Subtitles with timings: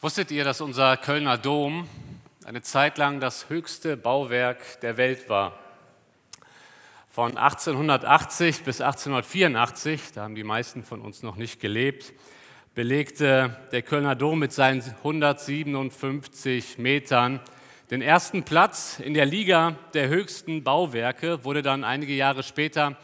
[0.00, 1.88] Wusstet ihr, dass unser Kölner Dom
[2.44, 5.58] eine Zeit lang das höchste Bauwerk der Welt war?
[7.10, 12.12] Von 1880 bis 1884, da haben die meisten von uns noch nicht gelebt,
[12.76, 17.40] belegte der Kölner Dom mit seinen 157 Metern
[17.90, 22.96] den ersten Platz in der Liga der höchsten Bauwerke, wurde dann einige Jahre später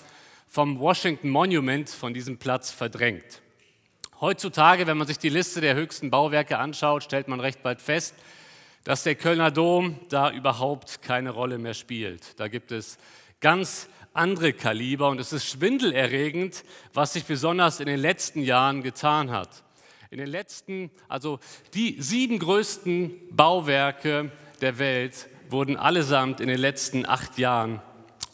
[0.46, 3.42] vom Washington Monument von diesem Platz verdrängt.
[4.24, 8.14] Heutzutage, wenn man sich die Liste der höchsten Bauwerke anschaut, stellt man recht bald fest,
[8.82, 12.40] dass der Kölner Dom da überhaupt keine Rolle mehr spielt.
[12.40, 12.96] Da gibt es
[13.40, 19.30] ganz andere Kaliber und es ist schwindelerregend, was sich besonders in den letzten Jahren getan
[19.30, 19.62] hat.
[20.10, 21.38] In den letzten, also
[21.74, 24.32] die sieben größten Bauwerke
[24.62, 27.82] der Welt wurden allesamt in den letzten acht Jahren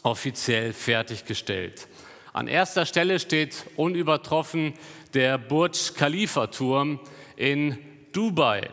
[0.03, 1.89] offiziell fertiggestellt.
[2.33, 4.73] An erster Stelle steht unübertroffen
[5.13, 6.99] der Burj Khalifa Turm
[7.35, 7.77] in
[8.11, 8.69] Dubai.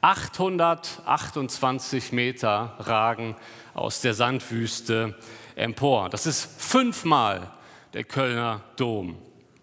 [0.00, 3.36] 828 Meter ragen
[3.74, 5.16] aus der Sandwüste
[5.56, 6.08] empor.
[6.10, 7.50] Das ist fünfmal
[7.92, 9.16] der Kölner Dom.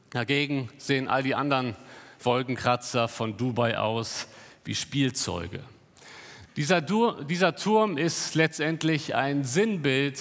[0.10, 1.76] Dagegen sehen all die anderen
[2.22, 4.28] Wolkenkratzer von Dubai aus
[4.66, 5.62] wie Spielzeuge.
[6.56, 10.20] Dieser, dieser Turm ist letztendlich ein Sinnbild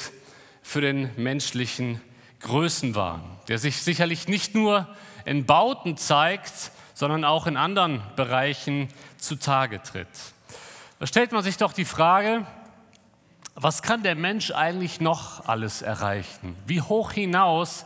[0.62, 2.00] für den menschlichen
[2.41, 4.88] Größenwahn, der sich sicherlich nicht nur
[5.25, 10.09] in Bauten zeigt, sondern auch in anderen Bereichen zutage tritt.
[10.98, 12.47] Da stellt man sich doch die Frage,
[13.55, 16.56] was kann der Mensch eigentlich noch alles erreichen?
[16.67, 17.84] Wie hoch hinaus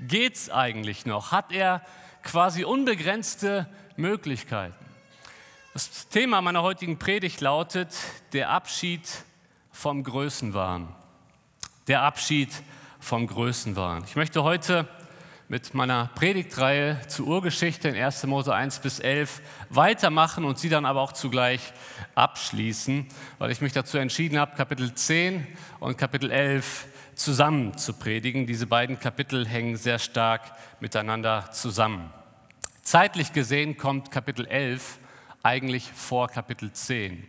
[0.00, 1.32] geht es eigentlich noch?
[1.32, 1.82] Hat er
[2.22, 4.74] quasi unbegrenzte Möglichkeiten?
[5.72, 7.94] Das Thema meiner heutigen Predigt lautet
[8.32, 9.08] der Abschied
[9.70, 10.88] vom Größenwahn.
[11.86, 12.50] Der Abschied
[12.98, 14.02] vom Größenwahn.
[14.04, 14.88] Ich möchte heute
[15.48, 18.26] mit meiner Predigtreihe zur Urgeschichte in 1.
[18.26, 21.72] Mose 1 bis 11 weitermachen und sie dann aber auch zugleich
[22.14, 23.06] abschließen,
[23.38, 25.46] weil ich mich dazu entschieden habe, Kapitel 10
[25.80, 28.46] und Kapitel 11 zusammen zu predigen.
[28.46, 30.42] Diese beiden Kapitel hängen sehr stark
[30.80, 32.12] miteinander zusammen.
[32.82, 34.98] Zeitlich gesehen kommt Kapitel 11
[35.42, 37.26] eigentlich vor Kapitel 10.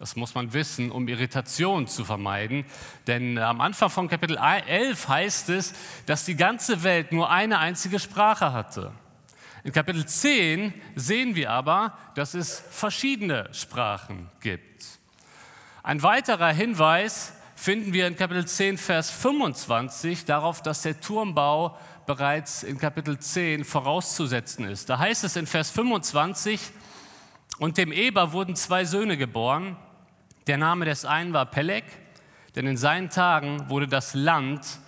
[0.00, 2.64] Das muss man wissen, um Irritation zu vermeiden.
[3.06, 5.74] Denn äh, am Anfang von Kapitel 11 heißt es,
[6.06, 8.92] dass die ganze Welt nur eine einzige Sprache hatte.
[9.62, 14.86] In Kapitel 10 sehen wir aber, dass es verschiedene Sprachen gibt.
[15.82, 22.62] Ein weiterer Hinweis finden wir in Kapitel 10, Vers 25 darauf, dass der Turmbau bereits
[22.62, 24.88] in Kapitel 10 vorauszusetzen ist.
[24.88, 26.58] Da heißt es in Vers 25,
[27.58, 29.76] und dem Eber wurden zwei Söhne geboren,
[30.50, 31.84] der Name des einen war Peleg,
[32.56, 34.80] denn in seinen Tagen wurde das Land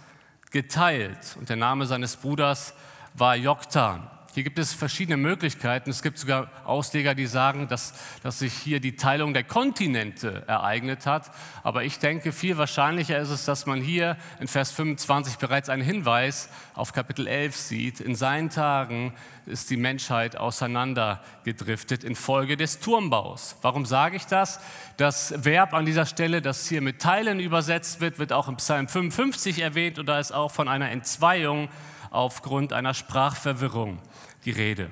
[0.50, 2.74] geteilt und der Name seines Bruders
[3.14, 4.10] war Joktan.
[4.34, 5.90] Hier gibt es verschiedene Möglichkeiten.
[5.90, 11.04] Es gibt sogar Ausleger, die sagen, dass, dass sich hier die Teilung der Kontinente ereignet
[11.04, 11.30] hat.
[11.62, 15.82] Aber ich denke, viel wahrscheinlicher ist es, dass man hier in Vers 25 bereits einen
[15.82, 18.00] Hinweis auf Kapitel 11 sieht.
[18.00, 19.12] In seinen Tagen
[19.44, 23.56] ist die Menschheit auseinandergedriftet infolge des Turmbaus.
[23.60, 24.60] Warum sage ich das?
[24.96, 28.88] Das Verb an dieser Stelle, das hier mit Teilen übersetzt wird, wird auch im Psalm
[28.88, 31.68] 55 erwähnt und da ist auch von einer Entzweiung
[32.10, 33.98] aufgrund einer Sprachverwirrung
[34.44, 34.90] die Rede.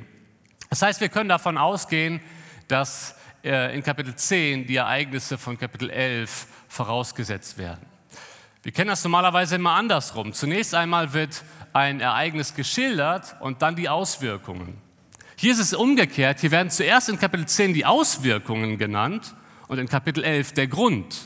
[0.69, 2.21] Das heißt, wir können davon ausgehen,
[2.69, 7.85] dass äh, in Kapitel 10 die Ereignisse von Kapitel 11 vorausgesetzt werden.
[8.63, 10.33] Wir kennen das normalerweise immer andersrum.
[10.33, 14.77] Zunächst einmal wird ein Ereignis geschildert und dann die Auswirkungen.
[15.37, 16.41] Hier ist es umgekehrt.
[16.41, 19.35] Hier werden zuerst in Kapitel 10 die Auswirkungen genannt
[19.69, 21.17] und in Kapitel 11 der Grund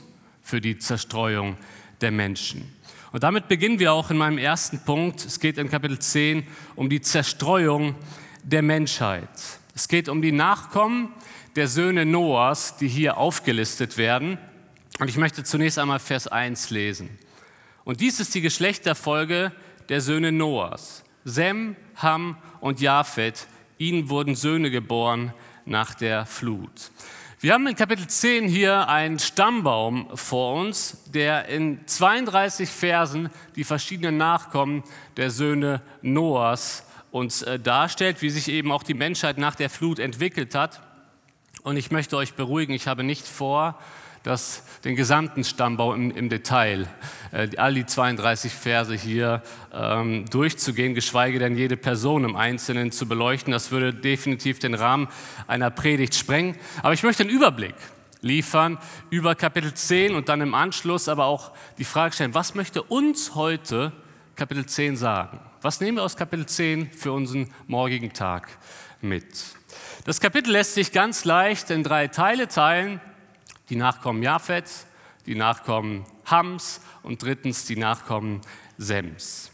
[0.40, 1.56] für die Zerstreuung
[2.00, 2.72] der Menschen.
[3.14, 5.24] Und damit beginnen wir auch in meinem ersten Punkt.
[5.24, 7.94] Es geht in Kapitel 10 um die Zerstreuung
[8.42, 9.28] der Menschheit.
[9.72, 11.12] Es geht um die Nachkommen
[11.54, 14.36] der Söhne Noahs, die hier aufgelistet werden.
[14.98, 17.08] Und ich möchte zunächst einmal Vers 1 lesen.
[17.84, 19.52] Und dies ist die Geschlechterfolge
[19.88, 21.04] der Söhne Noahs.
[21.24, 23.46] Sem, Ham und Japhet,
[23.78, 25.32] ihnen wurden Söhne geboren
[25.66, 26.90] nach der Flut.
[27.44, 33.64] Wir haben in Kapitel 10 hier einen Stammbaum vor uns, der in 32 Versen die
[33.64, 34.82] verschiedenen Nachkommen
[35.18, 39.98] der Söhne Noahs uns äh, darstellt, wie sich eben auch die Menschheit nach der Flut
[39.98, 40.80] entwickelt hat.
[41.64, 43.78] Und ich möchte euch beruhigen, ich habe nicht vor,
[44.24, 46.88] das, den gesamten Stammbau im, im Detail,
[47.30, 49.42] äh, all die 32 Verse hier
[49.72, 53.52] ähm, durchzugehen, geschweige denn jede Person im Einzelnen zu beleuchten.
[53.52, 55.08] Das würde definitiv den Rahmen
[55.46, 56.56] einer Predigt sprengen.
[56.82, 57.74] Aber ich möchte einen Überblick
[58.22, 58.78] liefern
[59.10, 63.34] über Kapitel 10 und dann im Anschluss aber auch die Frage stellen, was möchte uns
[63.34, 63.92] heute
[64.34, 65.38] Kapitel 10 sagen?
[65.60, 68.48] Was nehmen wir aus Kapitel 10 für unseren morgigen Tag
[69.02, 69.26] mit?
[70.06, 73.02] Das Kapitel lässt sich ganz leicht in drei Teile teilen.
[73.70, 74.86] Die Nachkommen Japhets,
[75.26, 78.40] die Nachkommen Hams und drittens die Nachkommen
[78.76, 79.50] Sems.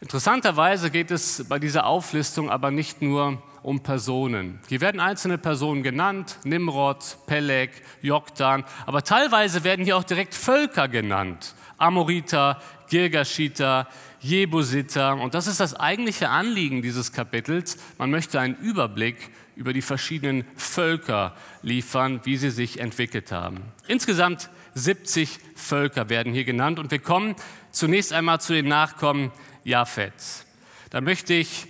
[0.00, 4.60] Interessanterweise geht es bei dieser Auflistung aber nicht nur um Personen.
[4.68, 7.70] Hier werden einzelne Personen genannt, Nimrod, Peleg,
[8.02, 11.54] Joktan, aber teilweise werden hier auch direkt Völker genannt.
[11.78, 13.88] Amoriter, Girgashiter,
[14.20, 15.16] Jebusiter.
[15.16, 17.78] Und das ist das eigentliche Anliegen dieses Kapitels.
[17.98, 23.62] Man möchte einen Überblick über die verschiedenen Völker liefern, wie sie sich entwickelt haben.
[23.86, 27.36] Insgesamt 70 Völker werden hier genannt und wir kommen
[27.70, 29.30] zunächst einmal zu den Nachkommen
[29.64, 30.46] Japhets.
[30.90, 31.66] Da möchte ich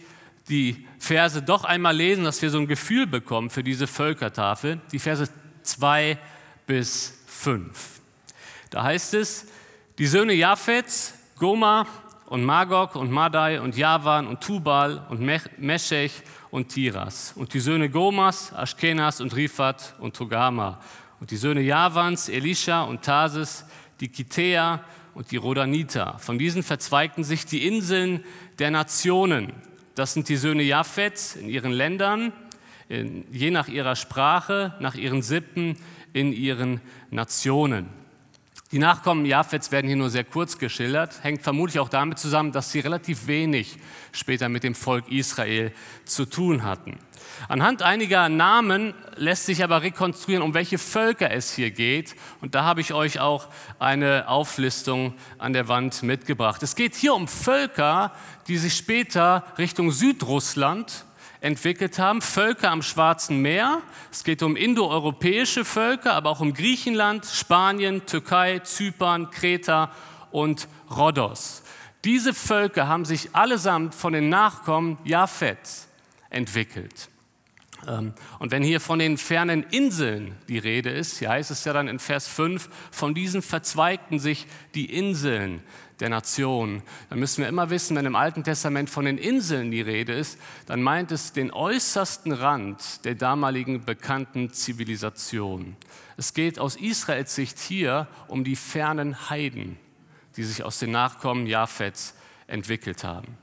[0.49, 4.81] die Verse doch einmal lesen, dass wir so ein Gefühl bekommen für diese Völkertafel.
[4.93, 5.29] Die Verse
[5.63, 6.19] 2
[6.67, 8.01] bis 5.
[8.71, 9.47] Da heißt es,
[9.99, 11.87] die Söhne Japhets, Goma
[12.27, 15.21] und Magog und Madai und Javan und Tubal und
[15.59, 16.13] Meshech
[16.55, 17.33] und Tiras.
[17.35, 20.81] Und die Söhne Gomas, Aschkenas und Rifat und Togama.
[21.19, 23.65] Und die Söhne Javans, Elisha und Tarsis,
[23.99, 24.85] die Kitea
[25.15, 26.17] und die Rodanita.
[26.19, 28.23] Von diesen verzweigten sich die Inseln
[28.61, 29.53] der Nationen.
[29.97, 32.33] Das sind die Söhne Japhets in ihren Ländern,
[32.89, 35.75] in, je nach ihrer Sprache, nach ihren Sippen,
[36.13, 36.81] in ihren
[37.11, 37.89] Nationen.
[38.75, 42.73] Die Nachkommen Japhets werden hier nur sehr kurz geschildert, hängt vermutlich auch damit zusammen, dass
[42.73, 43.77] sie relativ wenig
[44.11, 45.71] später mit dem Volk Israel
[46.05, 46.99] zu tun hatten.
[47.47, 52.17] Anhand einiger Namen lässt sich aber rekonstruieren, um welche Völker es hier geht.
[52.41, 53.47] Und da habe ich euch auch
[53.79, 56.61] eine Auflistung an der Wand mitgebracht.
[56.65, 58.11] Es geht hier um Völker,
[58.49, 61.05] die sich später Richtung Südrussland
[61.45, 63.83] entwickelt haben, Völker am Schwarzen Meer.
[64.11, 69.93] Es geht um indoeuropäische Völker, aber auch um Griechenland, Spanien, Türkei, Zypern, Kreta
[70.31, 71.63] und Rhodos.
[72.03, 75.89] Diese Völker haben sich allesamt von den Nachkommen Japhets
[76.31, 77.11] entwickelt.
[77.87, 81.75] Ähm, und wenn hier von den fernen Inseln die Rede ist, hier heißt es ja
[81.75, 85.63] dann in Vers 5, von diesen verzweigten sich die Inseln
[86.01, 86.83] der Nation.
[87.11, 90.39] Dann müssen wir immer wissen, wenn im Alten Testament von den Inseln die Rede ist,
[90.67, 95.77] dann meint es den äußersten Rand der damaligen bekannten Zivilisation.
[96.17, 99.79] Es geht aus Israels Sicht hier um die fernen Heiden,
[100.37, 102.15] die sich aus den Nachkommen Japhets
[102.47, 103.39] entwickelt haben.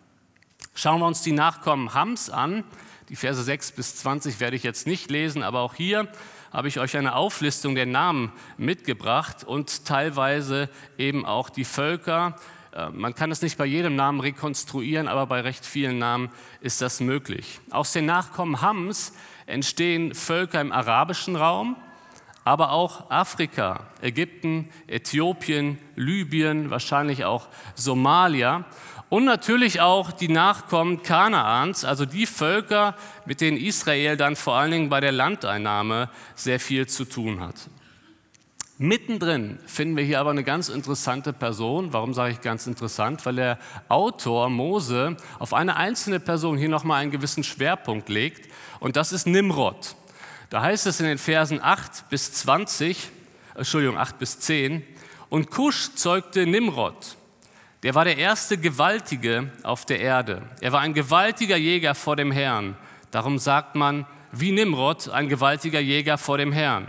[0.74, 2.64] Schauen wir uns die Nachkommen Hams an.
[3.12, 6.08] Die Verse 6 bis 20 werde ich jetzt nicht lesen, aber auch hier
[6.50, 12.38] habe ich euch eine Auflistung der Namen mitgebracht und teilweise eben auch die Völker.
[12.72, 16.30] Äh, man kann es nicht bei jedem Namen rekonstruieren, aber bei recht vielen Namen
[16.62, 17.60] ist das möglich.
[17.70, 19.12] Aus den Nachkommen Hams
[19.46, 21.76] entstehen Völker im arabischen Raum,
[22.46, 28.64] aber auch Afrika, Ägypten, Äthiopien, Libyen, wahrscheinlich auch Somalia
[29.12, 34.72] und natürlich auch die Nachkommen Kanaans, also die Völker, mit denen Israel dann vor allen
[34.72, 37.56] Dingen bei der Landeinnahme sehr viel zu tun hat.
[38.78, 41.92] Mittendrin finden wir hier aber eine ganz interessante Person.
[41.92, 43.26] Warum sage ich ganz interessant?
[43.26, 43.60] Weil der
[43.90, 48.50] Autor Mose auf eine einzelne Person hier nochmal einen gewissen Schwerpunkt legt
[48.80, 49.98] und das ist Nimrod.
[50.50, 53.10] Da heißt es in den Versen 8 bis 20,
[53.56, 54.84] Entschuldigung, 8 bis 10,
[55.28, 57.18] und Kusch zeugte Nimrod
[57.84, 60.44] der war der erste Gewaltige auf der Erde.
[60.62, 62.76] Er war ein gewaltiger Jäger vor dem Herrn.
[63.10, 66.88] Darum sagt man, wie Nimrod, ein gewaltiger Jäger vor dem Herrn.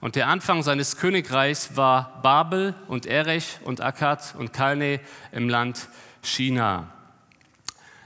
[0.00, 5.00] Und der Anfang seines Königreichs war Babel und Erech und Akkad und Kalne
[5.32, 5.88] im Land
[6.22, 6.86] China.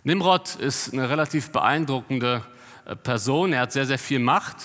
[0.02, 2.42] Nimrod ist eine relativ beeindruckende
[2.86, 3.52] äh, Person.
[3.52, 4.56] Er hat sehr, sehr viel Macht.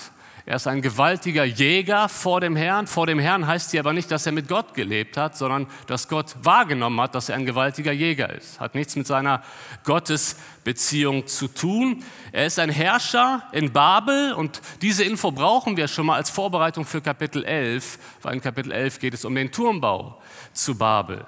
[0.48, 2.86] Er ist ein gewaltiger Jäger vor dem Herrn.
[2.86, 6.08] Vor dem Herrn heißt hier aber nicht, dass er mit Gott gelebt hat, sondern dass
[6.08, 8.58] Gott wahrgenommen hat, dass er ein gewaltiger Jäger ist.
[8.58, 9.42] Hat nichts mit seiner
[9.84, 12.02] Gottesbeziehung zu tun.
[12.32, 16.86] Er ist ein Herrscher in Babel und diese Info brauchen wir schon mal als Vorbereitung
[16.86, 20.18] für Kapitel 11, weil in Kapitel 11 geht es um den Turmbau
[20.54, 21.26] zu Babel.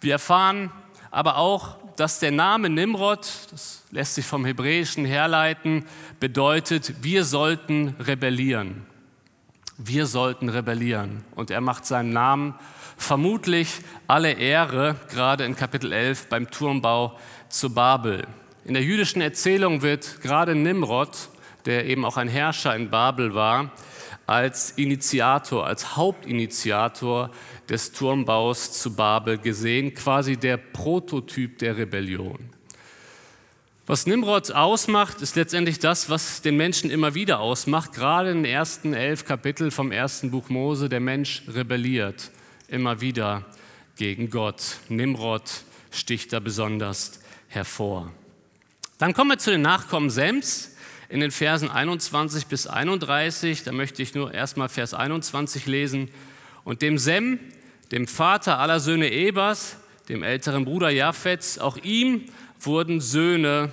[0.00, 0.72] Wir erfahren
[1.10, 5.84] aber auch, dass der Name Nimrod, das lässt sich vom Hebräischen herleiten,
[6.20, 8.86] bedeutet, wir sollten rebellieren.
[9.78, 11.24] Wir sollten rebellieren.
[11.34, 12.54] Und er macht seinem Namen
[12.96, 18.26] vermutlich alle Ehre, gerade in Kapitel 11 beim Turmbau zu Babel.
[18.64, 21.30] In der jüdischen Erzählung wird gerade Nimrod,
[21.64, 23.72] der eben auch ein Herrscher in Babel war,
[24.26, 27.30] als Initiator, als Hauptinitiator
[27.68, 32.50] des Turmbaus zu Babel gesehen, quasi der Prototyp der Rebellion.
[33.86, 37.94] Was Nimrod ausmacht, ist letztendlich das, was den Menschen immer wieder ausmacht.
[37.94, 42.30] Gerade in den ersten elf Kapiteln vom ersten Buch Mose, der Mensch rebelliert
[42.68, 43.46] immer wieder
[43.96, 44.76] gegen Gott.
[44.88, 45.50] Nimrod
[45.90, 48.12] sticht da besonders hervor.
[48.98, 50.74] Dann kommen wir zu den Nachkommen Sems.
[51.08, 53.64] in den Versen 21 bis 31.
[53.64, 56.10] Da möchte ich nur erstmal Vers 21 lesen.
[56.64, 57.40] Und dem Sem,
[57.92, 59.76] dem Vater aller Söhne Ebers,
[60.08, 62.24] dem älteren Bruder Japhets, auch ihm
[62.60, 63.72] wurden Söhne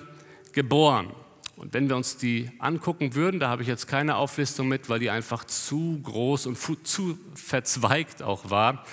[0.53, 1.11] geboren.
[1.57, 4.99] Und wenn wir uns die angucken würden, da habe ich jetzt keine Auflistung mit, weil
[4.99, 8.85] die einfach zu groß und zu verzweigt auch war.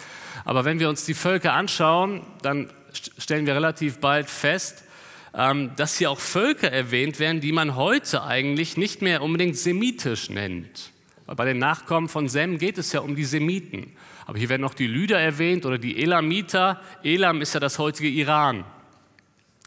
[0.44, 2.70] Aber wenn wir uns die Völker anschauen, dann
[3.18, 4.84] stellen wir relativ bald fest,
[5.34, 10.30] ähm, dass hier auch Völker erwähnt werden, die man heute eigentlich nicht mehr unbedingt semitisch
[10.30, 10.92] nennt.
[11.26, 13.92] Bei den Nachkommen von Sem geht es ja um die Semiten.
[14.26, 16.80] Aber hier werden noch die Lyder erwähnt oder die Elamiter.
[17.02, 18.64] Elam ist ja das heutige Iran.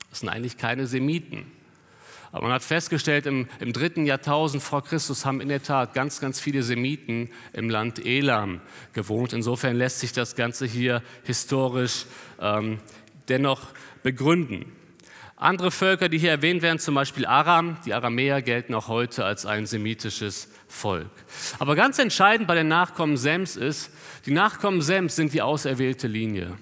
[0.09, 1.51] Das sind eigentlich keine Semiten.
[2.31, 6.19] Aber man hat festgestellt, im, im, dritten Jahrtausend vor Christus haben in der Tat ganz,
[6.19, 8.59] ganz viele Semiten im Land Elam
[8.91, 9.31] gewohnt.
[9.31, 12.05] Insofern lässt sich das Ganze hier historisch
[12.41, 12.79] ähm,
[13.29, 13.67] dennoch
[14.03, 14.65] begründen.
[15.37, 19.45] Andere Völker, die hier erwähnt werden, zum Beispiel Aram, die Aramäer gelten auch heute als
[19.45, 21.09] ein semitisches Volk.
[21.59, 23.91] Aber ganz entscheidend bei den Nachkommen Sems ist,
[24.25, 26.57] die Nachkommen Sems sind die auserwählte Linie.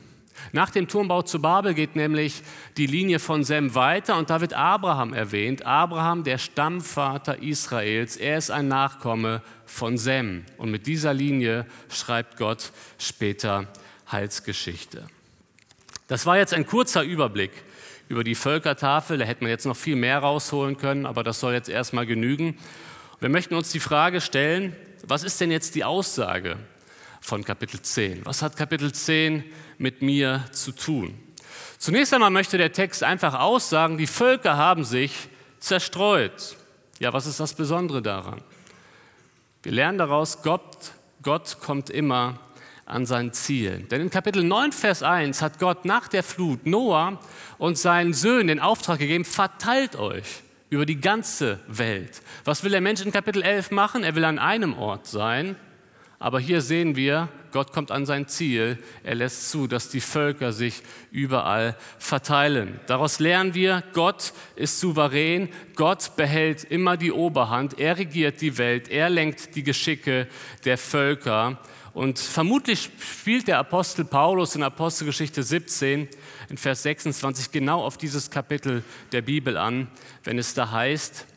[0.52, 2.42] Nach dem Turmbau zu Babel geht nämlich
[2.76, 5.66] die Linie von Sem weiter und da wird Abraham erwähnt.
[5.66, 10.46] Abraham, der Stammvater Israels, er ist ein Nachkomme von Sem.
[10.58, 13.68] Und mit dieser Linie schreibt Gott später
[14.12, 15.06] Heilsgeschichte.
[16.08, 17.52] Das war jetzt ein kurzer Überblick
[18.10, 19.18] über die Völkertafel.
[19.18, 22.58] Da hätten wir jetzt noch viel mehr rausholen können, aber das soll jetzt erstmal genügen.
[23.20, 26.58] Wir möchten uns die Frage stellen, was ist denn jetzt die Aussage
[27.22, 28.26] von Kapitel 10?
[28.26, 29.44] Was hat Kapitel 10
[29.78, 31.18] mit mir zu tun?
[31.78, 35.30] Zunächst einmal möchte der Text einfach aussagen, die Völker haben sich
[35.60, 36.56] zerstreut.
[37.00, 38.42] Ja, was ist das Besondere daran?
[39.64, 40.92] Wir lernen daraus, Gott,
[41.22, 42.40] Gott kommt immer
[42.86, 43.80] an sein Ziel.
[43.90, 47.20] Denn in Kapitel 9, Vers 1 hat Gott nach der Flut Noah
[47.58, 52.22] und seinen Söhnen den Auftrag gegeben, verteilt euch über die ganze Welt.
[52.46, 54.04] Was will der Mensch in Kapitel 11 machen?
[54.04, 55.56] Er will an einem Ort sein.
[56.24, 58.78] Aber hier sehen wir, Gott kommt an sein Ziel.
[59.04, 62.80] Er lässt zu, dass die Völker sich überall verteilen.
[62.88, 65.50] Daraus lernen wir, Gott ist souverän.
[65.76, 67.78] Gott behält immer die Oberhand.
[67.78, 68.88] Er regiert die Welt.
[68.88, 70.28] Er lenkt die Geschicke
[70.64, 71.60] der Völker.
[71.94, 76.08] Und vermutlich spielt der Apostel Paulus in Apostelgeschichte 17
[76.50, 79.88] in Vers 26 genau auf dieses Kapitel der Bibel an,
[80.24, 81.28] wenn es da heißt,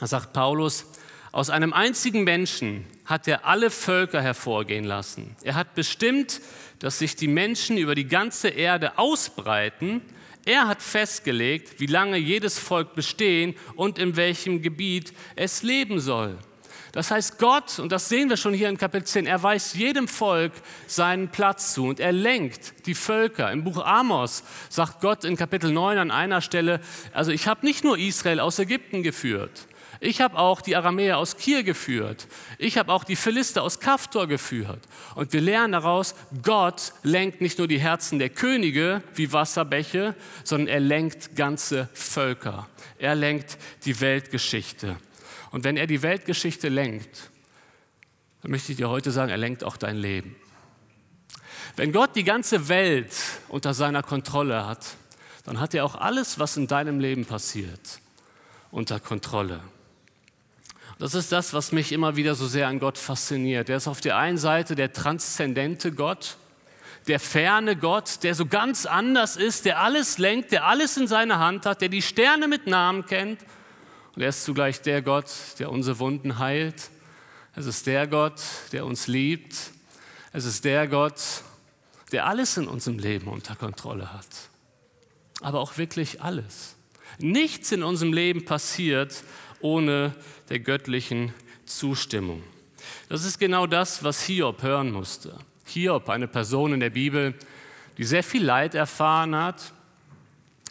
[0.00, 0.86] da sagt Paulus,
[1.30, 5.36] aus einem einzigen Menschen hat er alle Völker hervorgehen lassen.
[5.42, 6.40] Er hat bestimmt,
[6.78, 10.02] dass sich die Menschen über die ganze Erde ausbreiten.
[10.44, 16.38] Er hat festgelegt, wie lange jedes Volk bestehen und in welchem Gebiet es leben soll.
[16.92, 20.08] Das heißt, Gott, und das sehen wir schon hier in Kapitel 10, er weist jedem
[20.08, 20.52] Volk
[20.86, 23.50] seinen Platz zu und er lenkt die Völker.
[23.50, 26.80] Im Buch Amos sagt Gott in Kapitel 9 an einer Stelle,
[27.14, 29.66] also ich habe nicht nur Israel aus Ägypten geführt,
[30.04, 32.26] ich habe auch die Aramäer aus Kir geführt.
[32.58, 34.80] Ich habe auch die Philister aus Kaftor geführt.
[35.14, 40.66] Und wir lernen daraus, Gott lenkt nicht nur die Herzen der Könige wie Wasserbäche, sondern
[40.66, 42.66] er lenkt ganze Völker.
[42.98, 44.96] Er lenkt die Weltgeschichte.
[45.52, 47.30] Und wenn er die Weltgeschichte lenkt,
[48.40, 50.34] dann möchte ich dir heute sagen, er lenkt auch dein Leben.
[51.76, 53.12] Wenn Gott die ganze Welt
[53.48, 54.96] unter seiner Kontrolle hat,
[55.44, 58.00] dann hat er auch alles, was in deinem Leben passiert,
[58.70, 59.60] unter Kontrolle.
[60.98, 63.68] Das ist das, was mich immer wieder so sehr an Gott fasziniert.
[63.68, 66.36] Er ist auf der einen Seite der transzendente Gott,
[67.08, 71.40] der ferne Gott, der so ganz anders ist, der alles lenkt, der alles in seiner
[71.40, 73.40] Hand hat, der die Sterne mit Namen kennt
[74.14, 76.90] und er ist zugleich der Gott, der unsere Wunden heilt.
[77.54, 78.42] Es ist der Gott,
[78.72, 79.54] der uns liebt.
[80.32, 81.20] Es ist der Gott,
[82.12, 84.26] der alles in unserem Leben unter Kontrolle hat.
[85.40, 86.76] Aber auch wirklich alles.
[87.18, 89.24] Nichts in unserem Leben passiert
[89.60, 90.14] ohne
[90.48, 91.32] der göttlichen
[91.66, 92.42] Zustimmung.
[93.08, 95.38] Das ist genau das, was Hiob hören musste.
[95.66, 97.34] Hiob, eine Person in der Bibel,
[97.96, 99.72] die sehr viel Leid erfahren hat,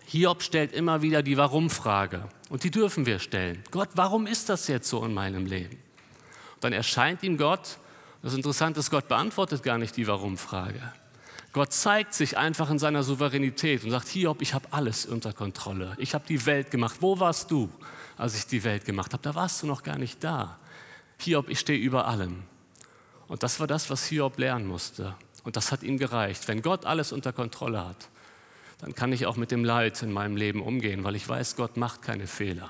[0.06, 2.28] Hiob stellt immer wieder die Warum-Frage.
[2.52, 3.64] Und die dürfen wir stellen.
[3.72, 5.78] Gott, warum ist das jetzt so in meinem Leben?
[6.56, 7.78] Und dann erscheint ihm Gott.
[8.22, 10.82] Das Interessante ist, Gott beantwortet gar nicht die Warum-Frage.
[11.54, 15.96] Gott zeigt sich einfach in seiner Souveränität und sagt, Hiob, ich habe alles unter Kontrolle.
[15.98, 16.98] Ich habe die Welt gemacht.
[17.00, 17.70] Wo warst du,
[18.18, 19.24] als ich die Welt gemacht habe?
[19.24, 20.60] Da warst du noch gar nicht da.
[21.20, 22.44] Hiob, ich stehe über allem.
[23.30, 25.16] Und das war das, was Hiob lernen musste.
[25.46, 26.50] Und das hat ihm gereicht.
[26.50, 28.10] Wenn Gott alles unter Kontrolle hat,
[28.82, 31.78] dann kann ich auch mit dem Leid in meinem Leben umgehen, weil ich weiß, Gott
[31.78, 32.70] macht keine Fehler.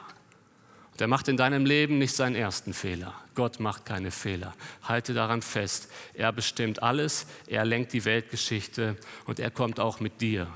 [0.92, 3.14] Und er macht in deinem Leben nicht seinen ersten Fehler.
[3.34, 4.54] Gott macht keine Fehler.
[4.84, 5.90] Halte daran fest.
[6.14, 10.48] Er bestimmt alles, er lenkt die Weltgeschichte und er kommt auch mit dir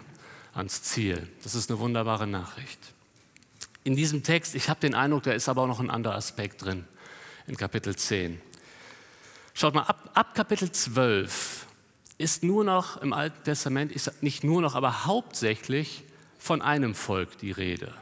[0.53, 1.27] ans Ziel.
[1.43, 2.79] Das ist eine wunderbare Nachricht.
[3.85, 6.65] in diesem Text, ich habe den Eindruck, da ist aber auch noch ein anderer Aspekt
[6.65, 6.85] drin
[7.47, 8.41] in Kapitel 10.
[9.53, 11.64] Schaut mal, ab, ab Kapitel 12
[12.17, 16.03] ist nur noch im Alten Testament, ist nicht nur noch, aber hauptsächlich
[16.37, 17.93] von einem Volk die Rede.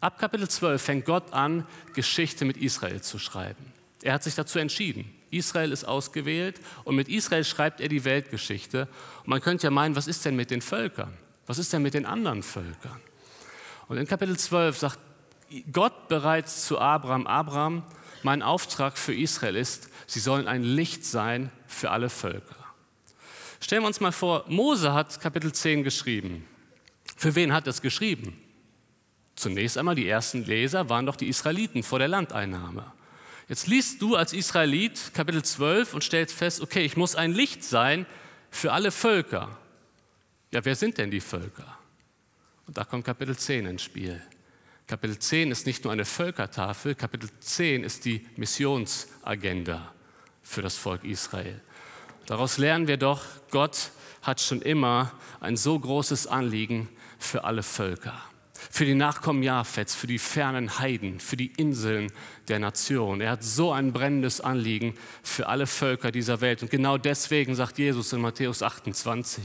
[0.00, 3.72] Ab Kapitel 12 fängt Gott an, Geschichte mit Israel zu schreiben.
[4.02, 5.12] Er hat sich dazu entschieden.
[5.30, 8.88] Israel ist ausgewählt und mit Israel schreibt er die Weltgeschichte.
[9.20, 11.12] Und man könnte ja meinen, was ist denn mit den Völkern?
[11.46, 13.00] Was ist denn mit den anderen Völkern?
[13.88, 14.98] Und in Kapitel 12 sagt
[15.70, 17.82] Gott bereits zu Abraham, Abraham,
[18.22, 22.61] mein Auftrag für Israel ist, sie sollen ein Licht sein für alle Völker.
[23.62, 26.44] Stellen wir uns mal vor, Mose hat Kapitel 10 geschrieben.
[27.16, 28.36] Für wen hat er es geschrieben?
[29.36, 32.92] Zunächst einmal die ersten Leser waren doch die Israeliten vor der Landeinnahme.
[33.48, 37.62] Jetzt liest du als Israelit Kapitel 12 und stellst fest, okay, ich muss ein Licht
[37.62, 38.04] sein
[38.50, 39.56] für alle Völker.
[40.50, 41.78] Ja, wer sind denn die Völker?
[42.66, 44.20] Und da kommt Kapitel 10 ins Spiel.
[44.88, 49.92] Kapitel 10 ist nicht nur eine Völkertafel, Kapitel 10 ist die Missionsagenda
[50.42, 51.60] für das Volk Israel.
[52.32, 53.20] Daraus lernen wir doch,
[53.50, 53.90] Gott
[54.22, 58.14] hat schon immer ein so großes Anliegen für alle Völker.
[58.70, 62.10] Für die Nachkommen Japhets, für die fernen Heiden, für die Inseln
[62.48, 63.20] der Nation.
[63.20, 66.62] Er hat so ein brennendes Anliegen für alle Völker dieser Welt.
[66.62, 69.44] Und genau deswegen sagt Jesus in Matthäus 28,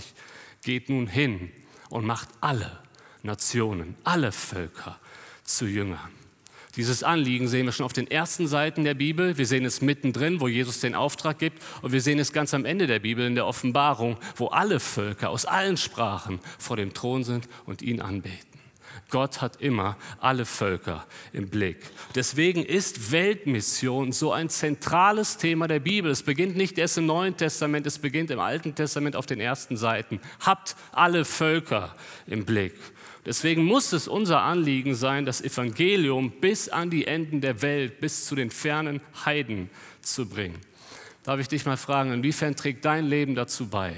[0.64, 1.52] geht nun hin
[1.90, 2.80] und macht alle
[3.22, 4.98] Nationen, alle Völker
[5.44, 6.17] zu Jüngern.
[6.78, 9.38] Dieses Anliegen sehen wir schon auf den ersten Seiten der Bibel.
[9.38, 11.62] Wir sehen es mittendrin, wo Jesus den Auftrag gibt.
[11.82, 15.32] Und wir sehen es ganz am Ende der Bibel in der Offenbarung, wo alle Völker
[15.32, 18.58] aus allen Sprachen vor dem Thron sind und ihn anbeten.
[19.10, 21.78] Gott hat immer alle Völker im Blick.
[22.14, 26.12] Deswegen ist Weltmission so ein zentrales Thema der Bibel.
[26.12, 29.78] Es beginnt nicht erst im Neuen Testament, es beginnt im Alten Testament auf den ersten
[29.78, 30.20] Seiten.
[30.42, 31.96] Habt alle Völker
[32.28, 32.76] im Blick.
[33.28, 38.26] Deswegen muss es unser Anliegen sein, das Evangelium bis an die Enden der Welt, bis
[38.26, 39.70] zu den fernen Heiden
[40.02, 40.58] zu bringen.
[41.24, 43.94] Darf ich dich mal fragen, inwiefern trägt dein Leben dazu bei?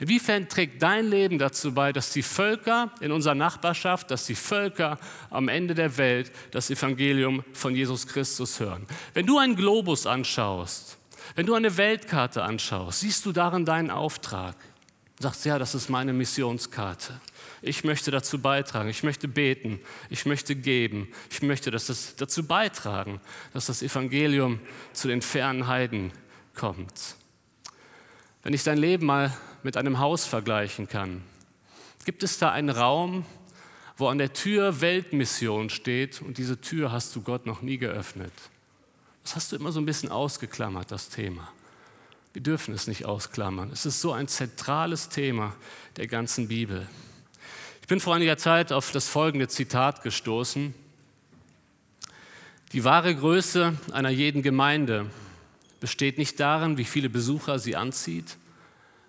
[0.00, 4.98] Inwiefern trägt dein Leben dazu bei, dass die Völker in unserer Nachbarschaft, dass die Völker
[5.30, 8.84] am Ende der Welt das Evangelium von Jesus Christus hören?
[9.12, 10.98] Wenn du einen Globus anschaust,
[11.36, 14.56] wenn du eine Weltkarte anschaust, siehst du darin deinen Auftrag.
[15.18, 17.20] Du sagst, ja, das ist meine Missionskarte.
[17.66, 22.46] Ich möchte dazu beitragen, ich möchte beten, ich möchte geben, ich möchte dass das dazu
[22.46, 23.22] beitragen,
[23.54, 24.60] dass das Evangelium
[24.92, 26.12] zu den fernen Heiden
[26.54, 27.16] kommt.
[28.42, 31.22] Wenn ich dein Leben mal mit einem Haus vergleichen kann,
[32.04, 33.24] gibt es da einen Raum,
[33.96, 38.32] wo an der Tür Weltmission steht und diese Tür hast du Gott noch nie geöffnet.
[39.22, 41.50] Das hast du immer so ein bisschen ausgeklammert, das Thema.
[42.34, 43.70] Wir dürfen es nicht ausklammern.
[43.72, 45.56] Es ist so ein zentrales Thema
[45.96, 46.86] der ganzen Bibel.
[47.84, 50.72] Ich bin vor einiger Zeit auf das folgende Zitat gestoßen.
[52.72, 55.10] Die wahre Größe einer jeden Gemeinde
[55.80, 58.38] besteht nicht darin, wie viele Besucher sie anzieht,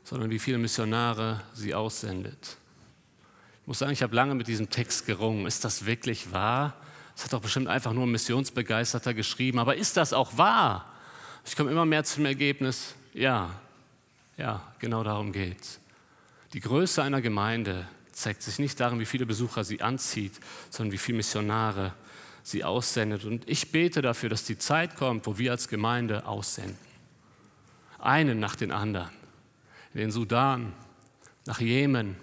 [0.04, 2.58] sondern wie viele Missionare sie aussendet.
[3.62, 5.46] Ich muss sagen, ich habe lange mit diesem Text gerungen.
[5.46, 6.74] Ist das wirklich wahr?
[7.16, 9.58] Das hat doch bestimmt einfach nur ein Missionsbegeisterter geschrieben.
[9.60, 10.92] Aber ist das auch wahr?
[11.46, 13.52] Ich komme immer mehr zum Ergebnis, ja,
[14.36, 15.80] ja, genau darum geht es.
[16.52, 20.98] Die Größe einer Gemeinde zeigt sich nicht darin, wie viele Besucher sie anzieht, sondern wie
[20.98, 21.94] viele Missionare
[22.44, 23.26] sie aussendet.
[23.26, 26.78] Und ich bete dafür, dass die Zeit kommt, wo wir als Gemeinde aussenden.
[28.00, 29.10] Einen nach den anderen.
[29.94, 30.74] In den Sudan,
[31.46, 32.16] nach Jemen,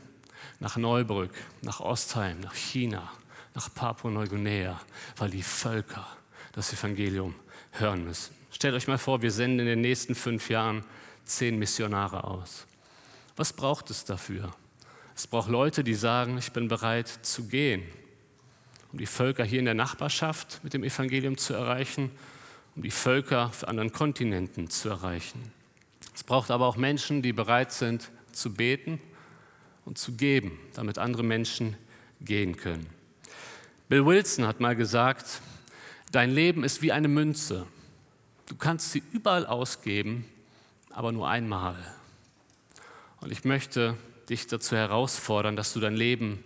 [0.60, 3.10] nach Neubrück, nach Ostheim, nach China,
[3.54, 4.80] nach Papua-Neuguinea,
[5.16, 6.06] weil die Völker
[6.52, 7.34] das Evangelium
[7.72, 8.34] hören müssen.
[8.50, 10.84] Stellt euch mal vor, wir senden in den nächsten fünf Jahren
[11.24, 12.66] zehn Missionare aus.
[13.36, 14.54] Was braucht es dafür?
[15.14, 17.82] Es braucht Leute, die sagen, ich bin bereit zu gehen,
[18.92, 22.10] um die Völker hier in der Nachbarschaft mit dem Evangelium zu erreichen,
[22.74, 25.52] um die Völker auf anderen Kontinenten zu erreichen.
[26.14, 29.00] Es braucht aber auch Menschen, die bereit sind zu beten
[29.84, 31.76] und zu geben, damit andere Menschen
[32.20, 32.86] gehen können.
[33.88, 35.42] Bill Wilson hat mal gesagt,
[36.12, 37.66] dein Leben ist wie eine Münze.
[38.46, 40.24] Du kannst sie überall ausgeben,
[40.90, 41.76] aber nur einmal.
[43.20, 43.96] Und ich möchte
[44.32, 46.42] dich dazu herausfordern, dass du dein Leben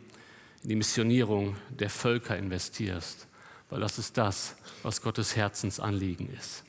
[0.63, 3.27] in die Missionierung der Völker investierst,
[3.71, 6.65] weil das ist das, was Gottes Herzensanliegen ist.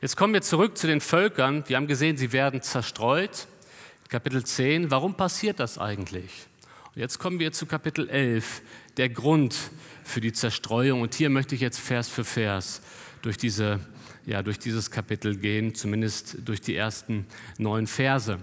[0.00, 1.64] Jetzt kommen wir zurück zu den Völkern.
[1.66, 3.46] Wir haben gesehen, sie werden zerstreut.
[4.08, 6.46] Kapitel 10, warum passiert das eigentlich?
[6.94, 8.62] Und jetzt kommen wir zu Kapitel 11,
[8.96, 9.54] der Grund
[10.04, 11.02] für die Zerstreuung.
[11.02, 12.80] Und hier möchte ich jetzt Vers für Vers
[13.20, 13.80] durch, diese,
[14.24, 17.26] ja, durch dieses Kapitel gehen, zumindest durch die ersten
[17.58, 18.38] neun Verse.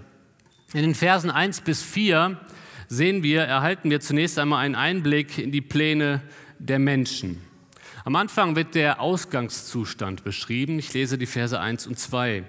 [0.76, 2.38] In den Versen 1 bis 4
[2.86, 6.20] sehen wir, erhalten wir zunächst einmal einen Einblick in die Pläne
[6.58, 7.40] der Menschen.
[8.04, 10.78] Am Anfang wird der Ausgangszustand beschrieben.
[10.78, 12.44] Ich lese die Verse 1 und 2.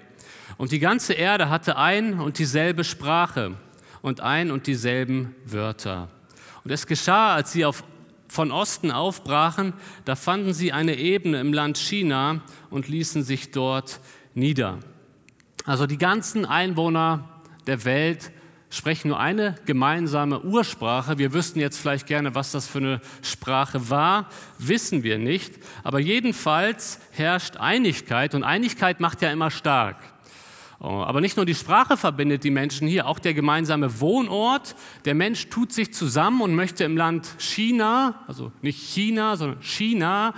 [0.58, 3.56] Und die ganze Erde hatte ein und dieselbe Sprache
[4.02, 6.10] und ein und dieselben Wörter.
[6.64, 7.82] Und es geschah, als sie auf,
[8.28, 9.72] von Osten aufbrachen,
[10.04, 14.00] da fanden sie eine Ebene im Land China und ließen sich dort
[14.34, 14.80] nieder.
[15.64, 17.37] Also die ganzen Einwohner
[17.68, 18.32] der Welt
[18.70, 21.18] sprechen nur eine gemeinsame Ursprache.
[21.18, 24.28] Wir wüssten jetzt vielleicht gerne, was das für eine Sprache war,
[24.58, 25.54] wissen wir nicht.
[25.84, 29.96] Aber jedenfalls herrscht Einigkeit und Einigkeit macht ja immer stark.
[30.80, 34.76] Oh, aber nicht nur die Sprache verbindet die Menschen hier, auch der gemeinsame Wohnort.
[35.04, 40.34] Der Mensch tut sich zusammen und möchte im Land China, also nicht China, sondern China,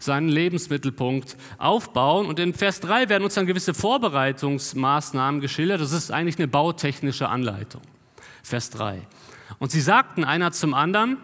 [0.00, 2.26] seinen Lebensmittelpunkt aufbauen.
[2.26, 5.80] Und in Vers 3 werden uns dann gewisse Vorbereitungsmaßnahmen geschildert.
[5.80, 7.82] Das ist eigentlich eine bautechnische Anleitung.
[8.42, 9.00] Vers 3.
[9.60, 11.18] Und sie sagten einer zum anderen,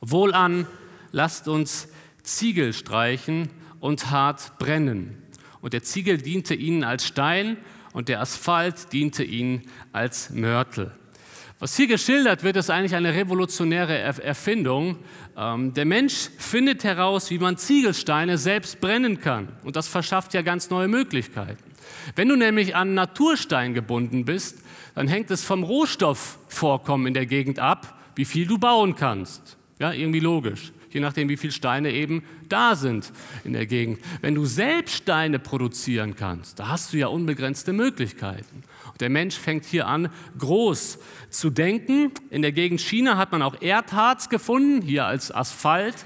[0.00, 0.66] wohlan,
[1.12, 1.88] lasst uns
[2.24, 5.17] Ziegel streichen und hart brennen
[5.60, 7.56] und der Ziegel diente ihnen als Stein
[7.92, 10.92] und der Asphalt diente ihnen als Mörtel.
[11.60, 14.98] Was hier geschildert wird, ist eigentlich eine revolutionäre Erfindung.
[15.36, 19.48] Ähm, der Mensch findet heraus, wie man Ziegelsteine selbst brennen kann.
[19.64, 21.64] Und das verschafft ja ganz neue Möglichkeiten.
[22.14, 24.62] Wenn du nämlich an Naturstein gebunden bist,
[24.94, 29.56] dann hängt es vom Rohstoffvorkommen in der Gegend ab, wie viel du bauen kannst.
[29.80, 33.12] Ja, irgendwie logisch je nachdem, wie viele Steine eben da sind
[33.44, 34.00] in der Gegend.
[34.20, 38.62] Wenn du selbst Steine produzieren kannst, da hast du ja unbegrenzte Möglichkeiten.
[38.86, 40.98] Und der Mensch fängt hier an, groß
[41.30, 42.12] zu denken.
[42.30, 45.96] In der Gegend China hat man auch Erdharz gefunden, hier als Asphalt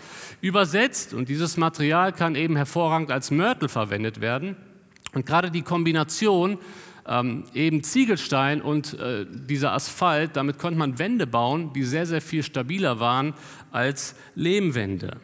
[0.41, 1.15] übersetzt.
[1.15, 4.57] Und dieses Material kann eben hervorragend als Mörtel verwendet werden.
[5.15, 6.59] Und gerade die Kombination
[7.07, 12.21] ähm, eben Ziegelstein und äh, dieser Asphalt, damit konnte man Wände bauen, die sehr, sehr
[12.21, 13.35] viel stabiler waren
[13.73, 15.17] als Lehmwände.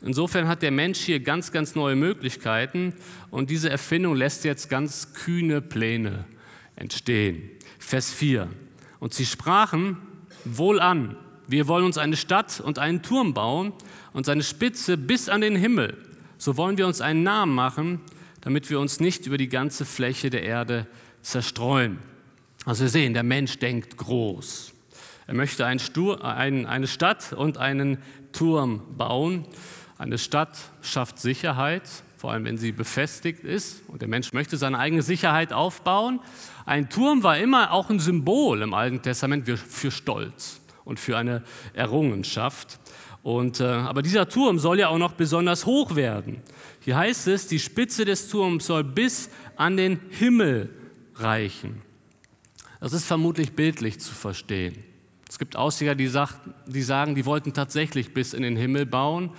[0.00, 2.94] Insofern hat der Mensch hier ganz, ganz neue Möglichkeiten
[3.30, 6.24] und diese Erfindung lässt jetzt ganz kühne Pläne
[6.76, 7.50] entstehen.
[7.78, 8.48] Vers 4.
[9.00, 9.96] Und sie sprachen
[10.44, 11.16] wohlan,
[11.48, 13.72] wir wollen uns eine Stadt und einen Turm bauen
[14.12, 15.96] und seine Spitze bis an den Himmel.
[16.36, 18.00] So wollen wir uns einen Namen machen,
[18.42, 20.86] damit wir uns nicht über die ganze Fläche der Erde
[21.22, 21.98] zerstreuen.
[22.64, 24.72] Also wir sehen, der Mensch denkt groß.
[25.28, 27.98] Er möchte ein Stur, ein, eine Stadt und einen
[28.32, 29.44] Turm bauen.
[29.98, 31.82] Eine Stadt schafft Sicherheit,
[32.16, 33.82] vor allem wenn sie befestigt ist.
[33.88, 36.20] Und der Mensch möchte seine eigene Sicherheit aufbauen.
[36.64, 41.42] Ein Turm war immer auch ein Symbol im Alten Testament für Stolz und für eine
[41.74, 42.80] Errungenschaft.
[43.22, 46.40] Und, äh, aber dieser Turm soll ja auch noch besonders hoch werden.
[46.80, 50.70] Hier heißt es, die Spitze des Turms soll bis an den Himmel
[51.16, 51.82] reichen.
[52.80, 54.87] Das ist vermutlich bildlich zu verstehen.
[55.28, 56.10] Es gibt Ausleger, die,
[56.66, 59.30] die sagen, die wollten tatsächlich bis in den Himmel bauen.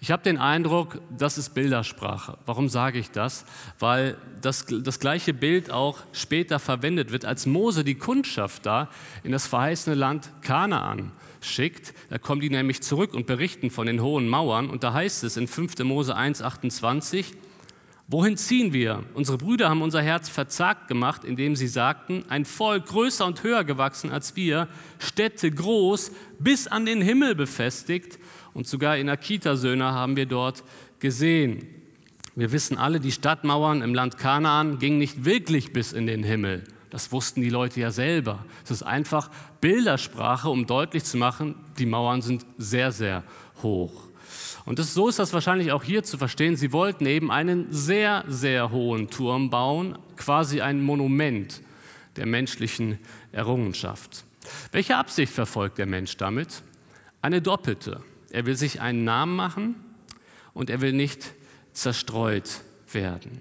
[0.00, 2.38] Ich habe den Eindruck, das ist Bildersprache.
[2.46, 3.44] Warum sage ich das?
[3.80, 8.90] Weil das, das gleiche Bild auch später verwendet wird, als Mose die Kundschaft da
[9.24, 11.10] in das verheißene Land Kanaan
[11.40, 11.94] schickt.
[12.10, 14.70] Da kommen die nämlich zurück und berichten von den hohen Mauern.
[14.70, 15.80] Und da heißt es in 5.
[15.80, 17.34] Mose 1, 28,
[18.10, 19.04] Wohin ziehen wir?
[19.12, 23.64] Unsere Brüder haben unser Herz verzagt gemacht, indem sie sagten, ein Volk größer und höher
[23.64, 24.66] gewachsen als wir,
[24.98, 28.18] Städte groß, bis an den Himmel befestigt.
[28.54, 30.64] Und sogar in Akita-Söhne haben wir dort
[31.00, 31.66] gesehen.
[32.34, 36.64] Wir wissen alle, die Stadtmauern im Land Kanaan gingen nicht wirklich bis in den Himmel.
[36.88, 38.42] Das wussten die Leute ja selber.
[38.64, 43.22] Es ist einfach Bildersprache, um deutlich zu machen, die Mauern sind sehr, sehr
[43.62, 44.07] hoch.
[44.68, 46.54] Und das, so ist das wahrscheinlich auch hier zu verstehen.
[46.54, 51.62] Sie wollten eben einen sehr, sehr hohen Turm bauen, quasi ein Monument
[52.16, 52.98] der menschlichen
[53.32, 54.24] Errungenschaft.
[54.70, 56.62] Welche Absicht verfolgt der Mensch damit?
[57.22, 58.02] Eine doppelte.
[58.28, 59.74] Er will sich einen Namen machen
[60.52, 61.32] und er will nicht
[61.72, 62.60] zerstreut
[62.92, 63.40] werden.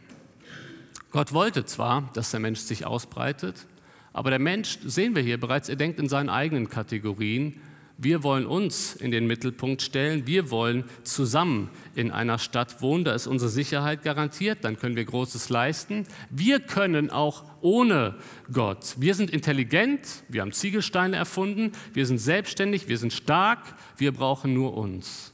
[1.12, 3.66] Gott wollte zwar, dass der Mensch sich ausbreitet,
[4.14, 7.60] aber der Mensch, sehen wir hier bereits, er denkt in seinen eigenen Kategorien
[8.00, 10.28] wir wollen uns in den Mittelpunkt stellen.
[10.28, 13.04] Wir wollen zusammen in einer Stadt wohnen.
[13.04, 14.60] Da ist unsere Sicherheit garantiert.
[14.62, 16.06] Dann können wir Großes leisten.
[16.30, 18.16] Wir können auch ohne
[18.54, 18.96] Gott.
[19.00, 20.24] Wir sind intelligent.
[20.30, 21.72] Wir haben Ziegelsteine erfunden.
[21.94, 22.88] Wir sind selbstständig.
[22.88, 23.64] Wir sind stark.
[23.98, 25.34] Wir brauchen nur uns.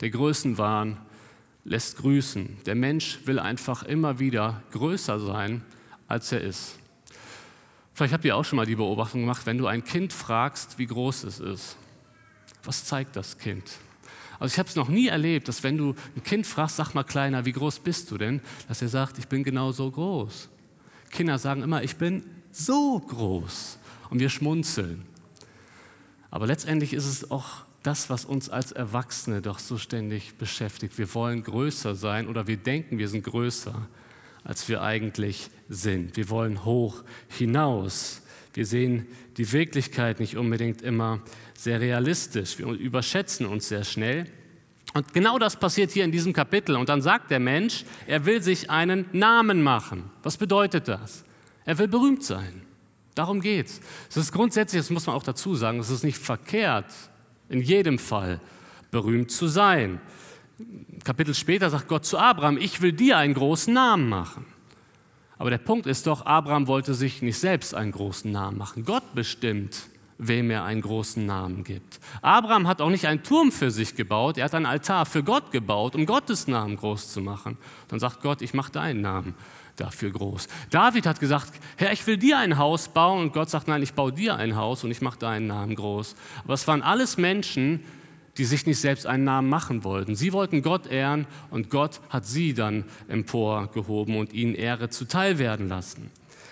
[0.00, 0.98] Der Größenwahn
[1.64, 2.58] lässt grüßen.
[2.66, 5.62] Der Mensch will einfach immer wieder größer sein,
[6.06, 6.78] als er ist.
[7.94, 10.86] Vielleicht habt ihr auch schon mal die Beobachtung gemacht, wenn du ein Kind fragst, wie
[10.86, 11.78] groß es ist
[12.64, 13.70] was zeigt das Kind?
[14.38, 17.04] Also ich habe es noch nie erlebt, dass wenn du ein Kind fragst, sag mal
[17.04, 20.48] kleiner, wie groß bist du denn, dass er sagt, ich bin genau so groß.
[21.10, 23.78] Kinder sagen immer, ich bin so groß
[24.10, 25.04] und wir schmunzeln.
[26.30, 30.98] Aber letztendlich ist es auch das, was uns als Erwachsene doch so ständig beschäftigt.
[30.98, 33.86] Wir wollen größer sein oder wir denken, wir sind größer,
[34.42, 36.16] als wir eigentlich sind.
[36.16, 38.22] Wir wollen hoch hinaus.
[38.54, 41.20] Wir sehen die Wirklichkeit nicht unbedingt immer
[41.58, 42.58] sehr realistisch.
[42.58, 44.26] Wir überschätzen uns sehr schnell.
[44.94, 46.76] Und genau das passiert hier in diesem Kapitel.
[46.76, 50.04] Und dann sagt der Mensch, er will sich einen Namen machen.
[50.22, 51.24] Was bedeutet das?
[51.64, 52.62] Er will berühmt sein.
[53.16, 53.80] Darum geht's.
[54.08, 56.92] Es ist grundsätzlich, das muss man auch dazu sagen, es ist nicht verkehrt,
[57.48, 58.40] in jedem Fall
[58.92, 60.00] berühmt zu sein.
[61.02, 64.46] Kapitel später sagt Gott zu Abraham, ich will dir einen großen Namen machen.
[65.38, 68.84] Aber der Punkt ist doch, Abraham wollte sich nicht selbst einen großen Namen machen.
[68.84, 71.98] Gott bestimmt, wem er einen großen Namen gibt.
[72.22, 75.50] Abraham hat auch nicht einen Turm für sich gebaut, er hat einen Altar für Gott
[75.50, 77.56] gebaut, um Gottes Namen groß zu machen.
[77.88, 79.34] Dann sagt Gott, ich mache deinen Namen
[79.76, 80.46] dafür groß.
[80.70, 83.94] David hat gesagt, Herr, ich will dir ein Haus bauen und Gott sagt, nein, ich
[83.94, 86.14] baue dir ein Haus und ich mache deinen Namen groß.
[86.44, 87.80] Aber es waren alles Menschen,
[88.36, 90.16] die sich nicht selbst einen Namen machen wollten.
[90.16, 95.68] Sie wollten Gott ehren und Gott hat sie dann emporgehoben und ihnen Ehre zuteil werden
[95.68, 96.10] lassen.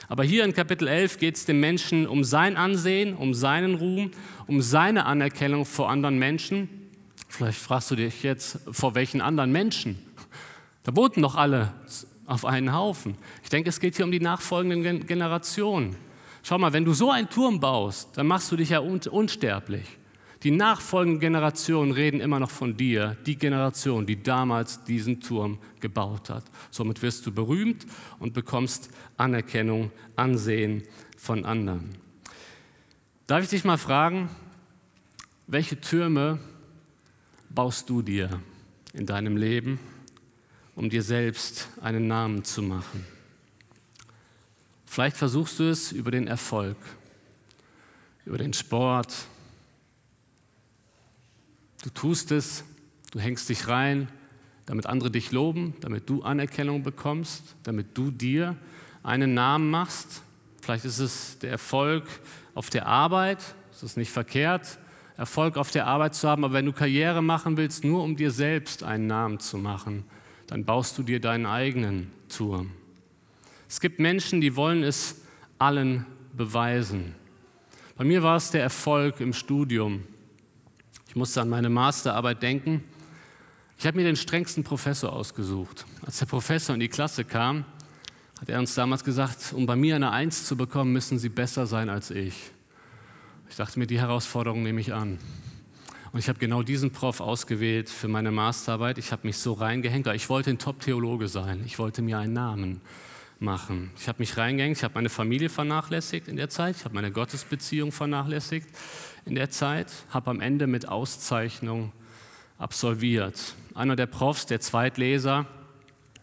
[0.09, 4.11] Aber hier in Kapitel 11 geht es dem Menschen um sein Ansehen, um seinen Ruhm,
[4.47, 6.69] um seine Anerkennung vor anderen Menschen.
[7.29, 9.99] Vielleicht fragst du dich jetzt, vor welchen anderen Menschen?
[10.85, 11.73] Da boten doch alle
[12.27, 13.17] auf einen Haufen.
[13.43, 15.97] Ich denke, es geht hier um die nachfolgenden Generationen.
[16.43, 19.87] Schau mal, wenn du so einen Turm baust, dann machst du dich ja unsterblich.
[20.43, 26.31] Die nachfolgenden Generationen reden immer noch von dir, die Generation, die damals diesen Turm gebaut
[26.31, 26.45] hat.
[26.71, 27.87] Somit wirst du berühmt
[28.19, 30.83] und bekommst Anerkennung, Ansehen
[31.17, 31.91] von anderen.
[33.29, 34.29] Darf ich dich mal fragen,
[35.47, 36.41] welche Türme
[37.49, 38.41] baust du dir
[38.95, 39.79] in deinem Leben,
[40.75, 43.07] um dir selbst einen Namen zu machen?
[44.87, 46.77] Vielleicht versuchst du es über den Erfolg,
[48.27, 49.15] über den Sport,
[51.83, 52.65] Du tust es,
[53.11, 54.09] du hängst dich rein,
[54.67, 58.57] damit andere dich loben, damit du Anerkennung bekommst, damit du dir
[59.03, 60.23] einen Namen machst.
[60.61, 62.05] Vielleicht ist es der Erfolg
[62.55, 63.39] auf der Arbeit,
[63.73, 64.79] es ist nicht verkehrt,
[65.17, 68.31] Erfolg auf der Arbeit zu haben, aber wenn du Karriere machen willst, nur um dir
[68.31, 70.05] selbst einen Namen zu machen,
[70.47, 72.71] dann baust du dir deinen eigenen Turm.
[73.69, 75.23] Es gibt Menschen, die wollen es
[75.59, 77.15] allen beweisen.
[77.97, 80.05] Bei mir war es der Erfolg im Studium.
[81.13, 82.83] Ich musste an meine Masterarbeit denken.
[83.79, 85.85] Ich habe mir den strengsten Professor ausgesucht.
[86.07, 87.67] Als der Professor in die Klasse kam,
[88.41, 91.67] hat er uns damals gesagt, um bei mir eine Eins zu bekommen, müssen Sie besser
[91.67, 92.53] sein als ich.
[93.51, 95.19] Ich dachte mir, die Herausforderung nehme ich an.
[96.13, 98.97] Und ich habe genau diesen Prof ausgewählt für meine Masterarbeit.
[98.97, 101.63] Ich habe mich so reingehängt, ich wollte ein Top-Theologe sein.
[101.67, 102.81] Ich wollte mir einen Namen
[103.43, 103.91] machen.
[103.99, 107.11] Ich habe mich reingehängt, ich habe meine Familie vernachlässigt in der Zeit, ich habe meine
[107.11, 108.69] Gottesbeziehung vernachlässigt
[109.27, 111.93] in der Zeit, habe am Ende mit Auszeichnung
[112.59, 113.55] absolviert.
[113.75, 115.47] Einer der Profs, der Zweitleser,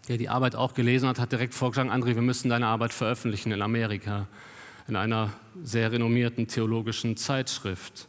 [0.08, 3.52] der die Arbeit auch gelesen hat, hat direkt vorgeschlagen, André, wir müssen deine Arbeit veröffentlichen
[3.52, 4.28] in Amerika,
[4.88, 8.08] in einer sehr renommierten theologischen Zeitschrift.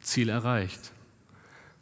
[0.00, 0.92] Ziel erreicht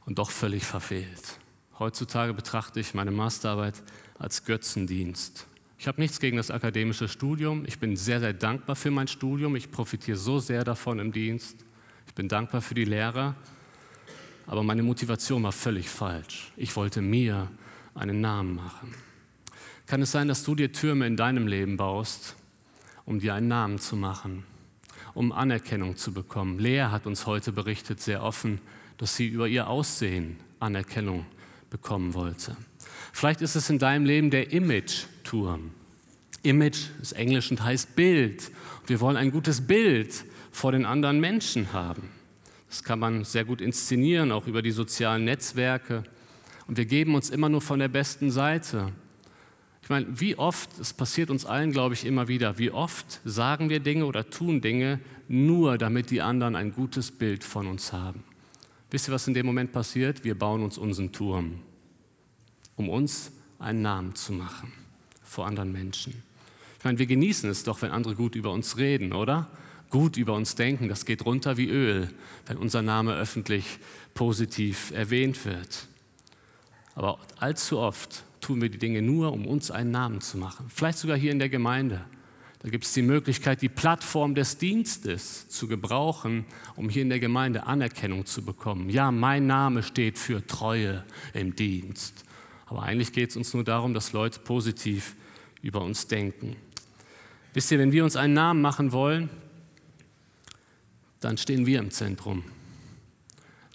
[0.06, 1.38] und doch völlig verfehlt.
[1.78, 3.82] Heutzutage betrachte ich meine Masterarbeit
[4.18, 5.46] als Götzendienst.
[5.82, 7.64] Ich habe nichts gegen das akademische Studium.
[7.66, 9.56] Ich bin sehr, sehr dankbar für mein Studium.
[9.56, 11.56] Ich profitiere so sehr davon im Dienst.
[12.06, 13.34] Ich bin dankbar für die Lehrer,
[14.46, 16.52] aber meine Motivation war völlig falsch.
[16.56, 17.50] Ich wollte mir
[17.96, 18.94] einen Namen machen.
[19.86, 22.36] Kann es sein, dass du dir Türme in deinem Leben baust,
[23.04, 24.44] um dir einen Namen zu machen,
[25.14, 26.60] um Anerkennung zu bekommen?
[26.60, 28.60] Lea hat uns heute berichtet, sehr offen,
[28.98, 31.26] dass sie über ihr Aussehen Anerkennung
[31.70, 32.56] bekommen wollte.
[33.12, 35.70] Vielleicht ist es in deinem Leben der Image-Turm.
[36.42, 38.50] Image ist Englisch und heißt Bild.
[38.86, 42.08] Wir wollen ein gutes Bild vor den anderen Menschen haben.
[42.68, 46.04] Das kann man sehr gut inszenieren, auch über die sozialen Netzwerke.
[46.66, 48.92] Und wir geben uns immer nur von der besten Seite.
[49.82, 53.68] Ich meine, wie oft, es passiert uns allen, glaube ich, immer wieder, wie oft sagen
[53.68, 58.22] wir Dinge oder tun Dinge nur, damit die anderen ein gutes Bild von uns haben.
[58.90, 60.24] Wisst ihr, was in dem Moment passiert?
[60.24, 61.60] Wir bauen uns unseren Turm,
[62.76, 64.72] um uns einen Namen zu machen
[65.22, 66.22] vor anderen Menschen.
[66.78, 69.48] Ich meine, wir genießen es doch, wenn andere gut über uns reden, oder?
[69.92, 72.08] gut über uns denken, das geht runter wie Öl,
[72.46, 73.78] wenn unser Name öffentlich
[74.14, 75.86] positiv erwähnt wird.
[76.96, 80.66] Aber allzu oft tun wir die Dinge nur, um uns einen Namen zu machen.
[80.74, 82.04] Vielleicht sogar hier in der Gemeinde.
[82.60, 87.20] Da gibt es die Möglichkeit, die Plattform des Dienstes zu gebrauchen, um hier in der
[87.20, 88.88] Gemeinde Anerkennung zu bekommen.
[88.88, 91.04] Ja, mein Name steht für Treue
[91.34, 92.24] im Dienst.
[92.72, 95.14] Aber eigentlich geht es uns nur darum, dass Leute positiv
[95.60, 96.56] über uns denken.
[97.52, 99.28] Wisst ihr, wenn wir uns einen Namen machen wollen,
[101.20, 102.44] dann stehen wir im Zentrum.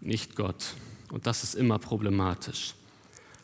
[0.02, 0.74] nicht Gott.
[1.12, 2.74] Und das ist immer problematisch.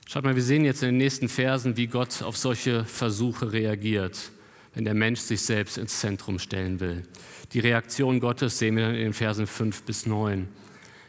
[0.08, 4.32] Schaut mal, wir sehen jetzt in den nächsten Versen, wie Gott auf solche Versuche reagiert,
[4.74, 7.04] wenn der Mensch sich selbst ins Zentrum stellen will.
[7.52, 10.48] Die Reaktion Gottes sehen wir in den Versen 5 bis 9.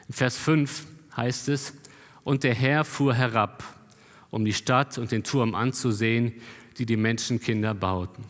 [0.08, 0.84] In Vers 5
[1.16, 1.72] heißt es,
[2.24, 3.73] und der Herr fuhr herab,
[4.30, 6.32] um die Stadt und den Turm anzusehen,
[6.78, 8.24] die die Menschenkinder bauten.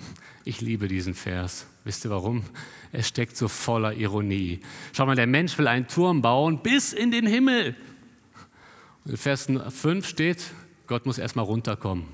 [0.44, 1.66] Ich liebe diesen Vers.
[1.84, 2.44] Wisst ihr warum?
[2.92, 4.60] Er steckt so voller Ironie.
[4.92, 7.74] Schau mal, der Mensch will einen Turm bauen bis in den Himmel.
[9.06, 10.52] In Vers 5 steht,
[10.86, 12.04] Gott muss erstmal runterkommen,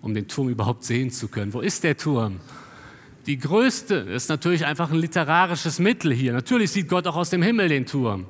[0.00, 1.52] um den Turm überhaupt sehen zu können.
[1.52, 2.40] Wo ist der Turm?
[3.26, 6.32] Die größte ist natürlich einfach ein literarisches Mittel hier.
[6.32, 8.26] Natürlich sieht Gott auch aus dem Himmel den Turm.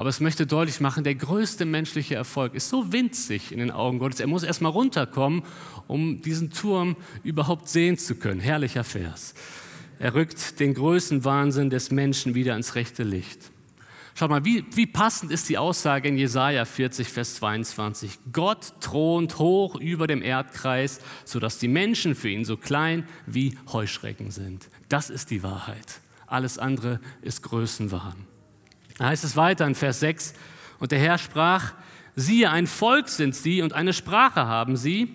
[0.00, 3.98] Aber es möchte deutlich machen, der größte menschliche Erfolg ist so winzig in den Augen
[3.98, 4.20] Gottes.
[4.20, 5.42] Er muss erstmal runterkommen,
[5.88, 8.40] um diesen Turm überhaupt sehen zu können.
[8.40, 9.34] Herrlicher Vers.
[9.98, 13.50] Er rückt den Größenwahnsinn des Menschen wieder ins rechte Licht.
[14.14, 18.20] Schau mal, wie, wie passend ist die Aussage in Jesaja 40, Vers 22.
[18.32, 24.30] Gott thront hoch über dem Erdkreis, sodass die Menschen für ihn so klein wie Heuschrecken
[24.30, 24.70] sind.
[24.88, 26.00] Das ist die Wahrheit.
[26.26, 28.30] Alles andere ist Größenwahn.
[29.00, 30.34] Da heißt es weiter in Vers 6,
[30.78, 31.72] und der Herr sprach,
[32.16, 35.14] siehe, ein Volk sind sie und eine Sprache haben sie,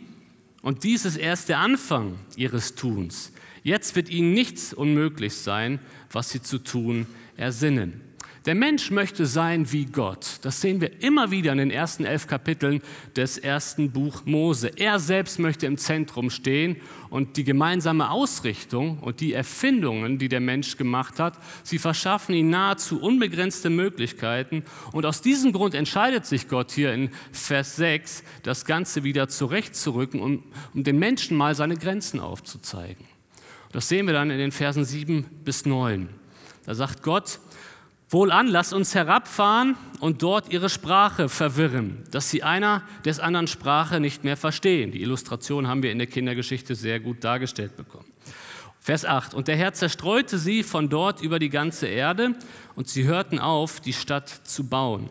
[0.63, 3.32] und dies ist erst der Anfang ihres Tuns.
[3.62, 5.78] Jetzt wird ihnen nichts unmöglich sein,
[6.12, 7.06] was sie zu tun
[7.38, 8.02] ersinnen.
[8.45, 10.38] Der Mensch möchte sein wie Gott.
[10.43, 12.84] Das sehen wir immer wieder in den ersten elf Kapiteln
[13.15, 14.71] des ersten Buch Mose.
[14.75, 16.75] Er selbst möchte im Zentrum stehen
[17.10, 22.51] und die gemeinsame Ausrichtung und die Erfindungen, die der Mensch gemacht hat, sie verschaffen ihm
[22.51, 24.63] nahezu unbegrenzte Möglichkeiten.
[24.91, 30.19] Und aus diesem Grund entscheidet sich Gott hier in Vers 6, das Ganze wieder zurechtzurücken,
[30.19, 30.43] um,
[30.75, 33.05] um den Menschen mal seine Grenzen aufzuzeigen.
[33.71, 36.10] Das sehen wir dann in den Versen 7 bis 9.
[36.65, 37.39] Da sagt Gott,
[38.10, 44.00] Wohlan, lasst uns herabfahren und dort ihre Sprache verwirren, dass sie einer des anderen Sprache
[44.00, 44.91] nicht mehr verstehen.
[44.91, 48.06] Die Illustration haben wir in der Kindergeschichte sehr gut dargestellt bekommen.
[48.80, 49.34] Vers 8.
[49.34, 52.36] Und der Herr zerstreute sie von dort über die ganze Erde
[52.76, 55.10] und sie hörten auf, die Stadt zu bauen.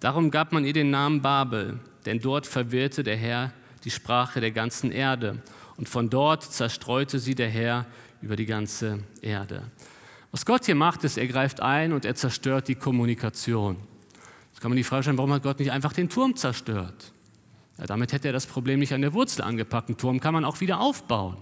[0.00, 3.52] Darum gab man ihr den Namen Babel, denn dort verwirrte der Herr
[3.84, 5.40] die Sprache der ganzen Erde.
[5.76, 7.86] Und von dort zerstreute sie der Herr
[8.20, 9.62] über die ganze Erde.
[10.32, 13.76] Was Gott hier macht, ist, er greift ein und er zerstört die Kommunikation.
[14.50, 17.12] Jetzt kann man die Frage stellen, warum hat Gott nicht einfach den Turm zerstört?
[17.76, 19.90] Ja, damit hätte er das Problem nicht an der Wurzel angepackt.
[19.90, 21.36] Einen Turm kann man auch wieder aufbauen.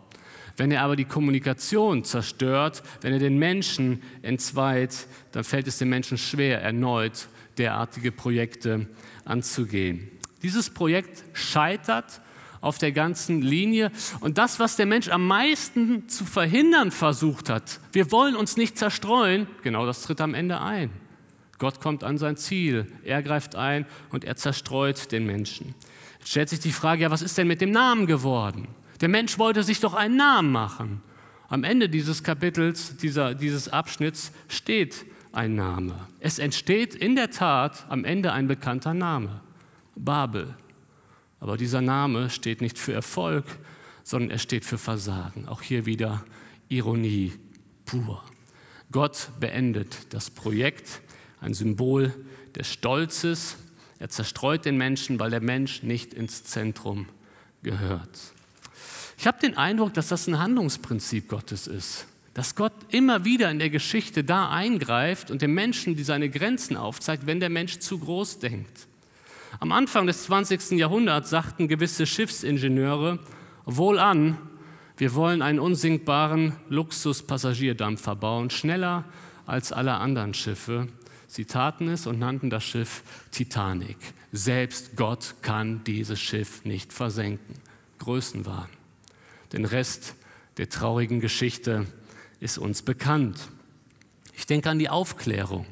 [0.57, 5.89] Wenn er aber die Kommunikation zerstört, wenn er den Menschen entzweit, dann fällt es den
[5.89, 8.89] Menschen schwer, erneut derartige Projekte
[9.25, 10.11] anzugehen.
[10.43, 12.21] Dieses Projekt scheitert
[12.61, 13.91] auf der ganzen Linie.
[14.21, 18.79] Und das, was der Mensch am meisten zu verhindern versucht hat, wir wollen uns nicht
[18.79, 20.91] zerstreuen, genau das tritt am Ende ein.
[21.59, 25.75] Gott kommt an sein Ziel, er greift ein und er zerstreut den Menschen.
[26.19, 28.69] Jetzt stellt sich die Frage, ja, was ist denn mit dem Namen geworden?
[29.01, 31.03] Der Mensch wollte sich doch einen Namen machen.
[31.49, 35.95] Am Ende dieses Kapitels, dieser, dieses Abschnitts steht ein Name.
[36.21, 39.41] Es entsteht in der Tat am Ende ein bekannter Name.
[39.97, 40.55] Babel.
[41.41, 43.45] Aber dieser Name steht nicht für Erfolg,
[44.05, 45.49] sondern er steht für Versagen.
[45.49, 46.25] Auch hier wieder
[46.69, 47.33] Ironie
[47.87, 48.23] pur.
[48.93, 51.01] Gott beendet das Projekt,
[51.41, 52.15] ein Symbol
[52.55, 53.57] des Stolzes.
[53.99, 57.07] Er zerstreut den Menschen, weil der Mensch nicht ins Zentrum
[57.63, 58.19] gehört.
[59.17, 62.07] Ich habe den Eindruck, dass das ein Handlungsprinzip Gottes ist.
[62.35, 66.77] Dass Gott immer wieder in der Geschichte da eingreift und dem Menschen die seine Grenzen
[66.77, 68.87] aufzeigt, wenn der Mensch zu groß denkt.
[69.59, 70.73] Am Anfang des 20.
[70.73, 73.19] Jahrhunderts sagten gewisse Schiffsingenieure,
[73.65, 74.39] wohlan,
[74.97, 79.05] wir wollen einen unsinkbaren Luxusppassagierdampfer bauen, schneller
[79.47, 80.89] als alle anderen Schiffe.
[81.27, 83.97] Sie taten es und nannten das Schiff Titanic.
[84.33, 87.57] Selbst Gott kann dieses Schiff nicht versenken.
[87.99, 88.69] Größenwahn.
[89.53, 90.15] Den Rest
[90.59, 91.87] der traurigen Geschichte
[92.39, 93.49] ist uns bekannt.
[94.35, 95.67] Ich denke an die Aufklärung.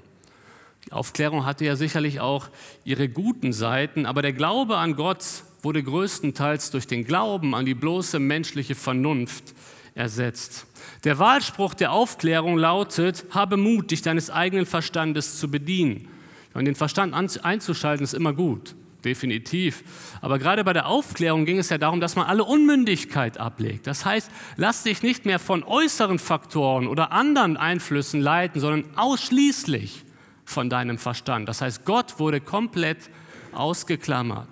[0.88, 2.48] Die Aufklärung hatte ja sicherlich auch
[2.82, 5.22] ihre guten Seiten, aber der Glaube an Gott
[5.60, 9.54] wurde größtenteils durch den Glauben an die bloße menschliche Vernunft
[9.94, 10.66] ersetzt.
[11.04, 16.08] Der Wahlspruch der Aufklärung lautet, habe Mut, dich deines eigenen Verstandes zu bedienen.
[16.54, 18.74] Und den Verstand einzuschalten ist immer gut,
[19.04, 19.84] definitiv.
[20.22, 23.86] Aber gerade bei der Aufklärung ging es ja darum, dass man alle Unmündigkeit ablegt.
[23.86, 30.06] Das heißt, lass dich nicht mehr von äußeren Faktoren oder anderen Einflüssen leiten, sondern ausschließlich
[30.48, 31.48] von deinem Verstand.
[31.48, 33.10] Das heißt, Gott wurde komplett
[33.52, 34.48] ausgeklammert.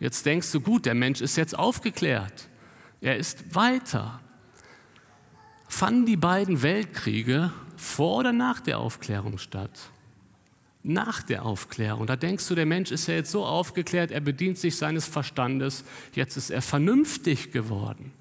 [0.00, 2.48] Jetzt denkst du, gut, der Mensch ist jetzt aufgeklärt.
[3.00, 4.20] Er ist weiter.
[5.68, 9.70] Fanden die beiden Weltkriege vor oder nach der Aufklärung statt?
[10.84, 12.06] nach der Aufklärung.
[12.06, 15.84] Da denkst du, der Mensch ist ja jetzt so aufgeklärt, er bedient sich seines Verstandes,
[16.14, 18.12] jetzt ist er vernünftig geworden.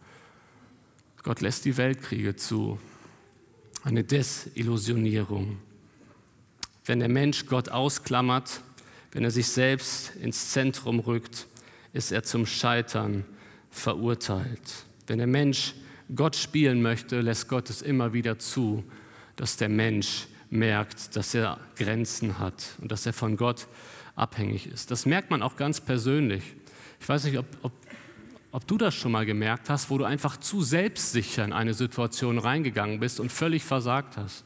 [1.23, 2.77] Gott lässt die Weltkriege zu.
[3.83, 5.59] Eine Desillusionierung.
[6.87, 8.61] Wenn der Mensch Gott ausklammert,
[9.11, 11.45] wenn er sich selbst ins Zentrum rückt,
[11.91, 13.25] ist er zum Scheitern
[13.69, 14.85] verurteilt.
[15.05, 15.75] Wenn der Mensch
[16.15, 18.85] Gott spielen möchte, lässt Gott es immer wieder zu,
[19.35, 23.67] dass der Mensch merkt, dass er Grenzen hat und dass er von Gott
[24.15, 24.89] abhängig ist.
[24.89, 26.55] Das merkt man auch ganz persönlich.
[27.01, 27.73] Ich weiß nicht, ob, ob,
[28.51, 32.39] ob du das schon mal gemerkt hast, wo du einfach zu selbstsicher in eine Situation
[32.39, 34.45] reingegangen bist und völlig versagt hast.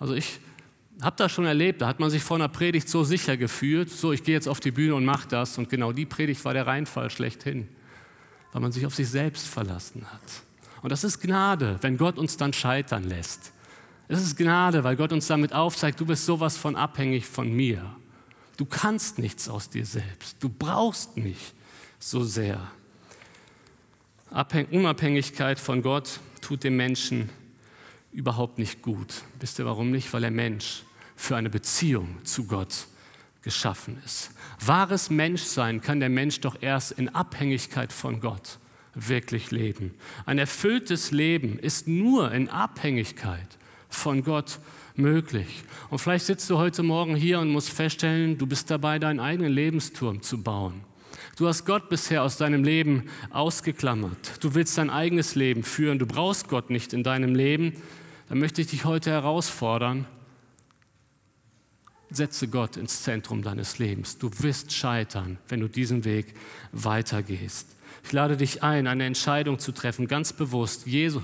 [0.00, 0.40] Also ich
[1.02, 4.12] habe das schon erlebt, da hat man sich vor einer Predigt so sicher gefühlt, so
[4.12, 6.66] ich gehe jetzt auf die Bühne und mache das und genau die Predigt war der
[6.66, 7.68] Reinfall schlechthin,
[8.52, 10.42] weil man sich auf sich selbst verlassen hat.
[10.82, 13.52] Und das ist Gnade, wenn Gott uns dann scheitern lässt.
[14.08, 17.94] Es ist Gnade, weil Gott uns damit aufzeigt, du bist sowas von abhängig von mir.
[18.56, 20.36] Du kannst nichts aus dir selbst.
[20.40, 21.52] Du brauchst mich
[21.98, 22.70] so sehr.
[24.70, 27.28] Unabhängigkeit von Gott tut dem Menschen
[28.12, 29.22] überhaupt nicht gut.
[29.38, 30.12] Wisst ihr warum nicht?
[30.12, 30.82] Weil der Mensch
[31.18, 32.86] für eine Beziehung zu Gott
[33.42, 34.30] geschaffen ist.
[34.64, 38.58] Wahres Menschsein kann der Mensch doch erst in Abhängigkeit von Gott
[38.94, 39.94] wirklich leben.
[40.26, 43.58] Ein erfülltes Leben ist nur in Abhängigkeit
[43.88, 44.60] von Gott
[44.94, 45.64] möglich.
[45.90, 49.52] Und vielleicht sitzt du heute Morgen hier und musst feststellen, du bist dabei, deinen eigenen
[49.52, 50.82] Lebensturm zu bauen.
[51.36, 54.42] Du hast Gott bisher aus deinem Leben ausgeklammert.
[54.42, 55.98] Du willst dein eigenes Leben führen.
[55.98, 57.74] Du brauchst Gott nicht in deinem Leben.
[58.28, 60.06] Dann möchte ich dich heute herausfordern.
[62.10, 64.18] Setze Gott ins Zentrum deines Lebens.
[64.18, 66.34] Du wirst scheitern, wenn du diesen Weg
[66.72, 67.68] weitergehst.
[68.04, 71.22] Ich lade dich ein, eine Entscheidung zu treffen, ganz bewusst Jesus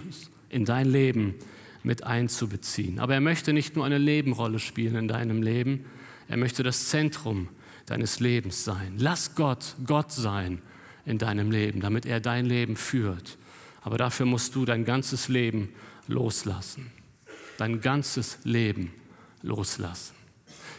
[0.51, 1.35] in dein Leben
[1.83, 2.99] mit einzubeziehen.
[2.99, 5.85] Aber er möchte nicht nur eine Nebenrolle spielen in deinem Leben,
[6.29, 7.49] er möchte das Zentrum
[7.87, 8.95] deines Lebens sein.
[8.99, 10.63] Lass Gott Gott sein
[11.05, 13.37] in deinem Leben, damit er dein Leben führt.
[13.83, 15.69] Aber dafür musst du dein ganzes Leben
[16.09, 16.91] loslassen.
[17.59, 18.93] Dein ganzes Leben
[19.43, 20.14] loslassen.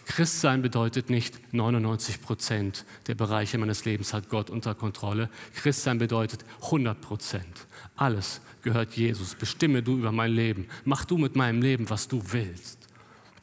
[0.06, 5.30] Christsein bedeutet nicht 99 Prozent der Bereiche meines Lebens hat Gott unter Kontrolle.
[5.56, 7.66] Christsein bedeutet 100 Prozent.
[7.96, 9.36] Alles gehört Jesus.
[9.36, 10.68] Bestimme du über mein Leben.
[10.84, 12.78] Mach du mit meinem Leben, was du willst.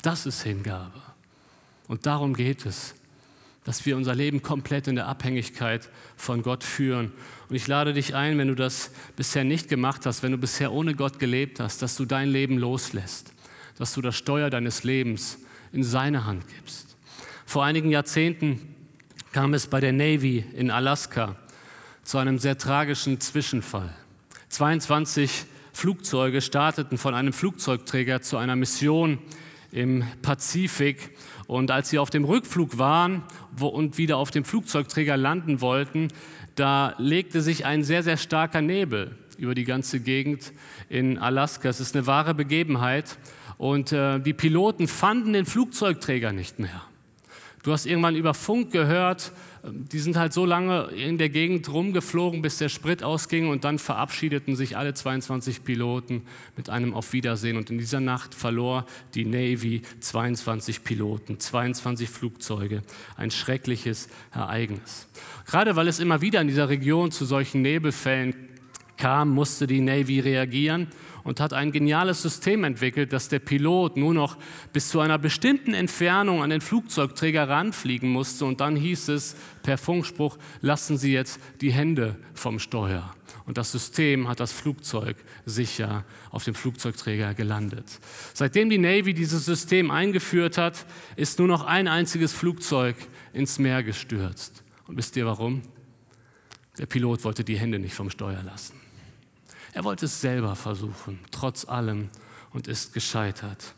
[0.02, 1.00] Das ist Hingabe.
[1.88, 2.94] Und darum geht es,
[3.64, 7.12] dass wir unser Leben komplett in der Abhängigkeit von Gott führen.
[7.48, 10.72] Und ich lade dich ein, wenn du das bisher nicht gemacht hast, wenn du bisher
[10.72, 13.32] ohne Gott gelebt hast, dass du dein Leben loslässt,
[13.78, 15.38] dass du das Steuer deines Lebens
[15.72, 16.96] in seine Hand gibst.
[17.46, 18.60] Vor einigen Jahrzehnten
[19.32, 21.36] kam es bei der Navy in Alaska
[22.04, 23.92] zu einem sehr tragischen Zwischenfall.
[24.48, 29.18] 22 Flugzeuge starteten von einem Flugzeugträger zu einer Mission
[29.70, 31.16] im Pazifik.
[31.46, 33.22] Und als sie auf dem Rückflug waren
[33.58, 36.08] und wieder auf dem Flugzeugträger landen wollten,
[36.54, 40.52] da legte sich ein sehr, sehr starker Nebel über die ganze Gegend
[40.88, 41.68] in Alaska.
[41.68, 43.16] Es ist eine wahre Begebenheit.
[43.58, 46.82] Und äh, die Piloten fanden den Flugzeugträger nicht mehr.
[47.62, 49.30] Du hast irgendwann über Funk gehört,
[49.64, 53.64] ähm, die sind halt so lange in der Gegend rumgeflogen, bis der Sprit ausging und
[53.64, 56.22] dann verabschiedeten sich alle 22 Piloten
[56.56, 57.56] mit einem Auf Wiedersehen.
[57.56, 58.84] Und in dieser Nacht verlor
[59.14, 62.82] die Navy 22 Piloten, 22 Flugzeuge.
[63.16, 65.06] Ein schreckliches Ereignis.
[65.46, 68.34] Gerade weil es immer wieder in dieser Region zu solchen Nebelfällen
[68.96, 70.88] kam, musste die Navy reagieren
[71.24, 74.36] und hat ein geniales System entwickelt, dass der Pilot nur noch
[74.72, 79.78] bis zu einer bestimmten Entfernung an den Flugzeugträger ranfliegen musste und dann hieß es per
[79.78, 83.14] Funkspruch, lassen Sie jetzt die Hände vom Steuer.
[83.44, 85.16] Und das System hat das Flugzeug
[85.46, 87.98] sicher auf dem Flugzeugträger gelandet.
[88.34, 92.96] Seitdem die Navy dieses System eingeführt hat, ist nur noch ein einziges Flugzeug
[93.32, 94.62] ins Meer gestürzt.
[94.86, 95.62] Und wisst ihr warum?
[96.78, 98.81] Der Pilot wollte die Hände nicht vom Steuer lassen.
[99.74, 102.10] Er wollte es selber versuchen, trotz allem,
[102.50, 103.74] und ist gescheitert.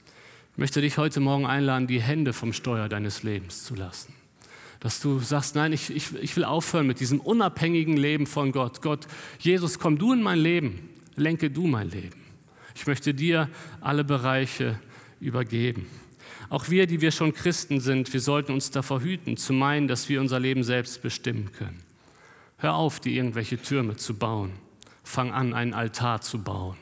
[0.53, 4.13] Ich möchte dich heute Morgen einladen, die Hände vom Steuer deines Lebens zu lassen.
[4.81, 8.83] Dass du sagst, nein, ich, ich, ich will aufhören mit diesem unabhängigen Leben von Gott.
[8.83, 9.07] Gott,
[9.39, 12.21] Jesus, komm du in mein Leben, lenke du mein Leben.
[12.75, 13.49] Ich möchte dir
[13.81, 14.81] alle Bereiche
[15.21, 15.87] übergeben.
[16.51, 20.09] Auch wir, die wir schon Christen sind, wir sollten uns davor hüten, zu meinen, dass
[20.09, 21.81] wir unser Leben selbst bestimmen können.
[22.59, 24.64] Hör auf, dir irgendwelche Türme zu bauen
[25.05, 26.77] fang an, einen Altar zu bauen.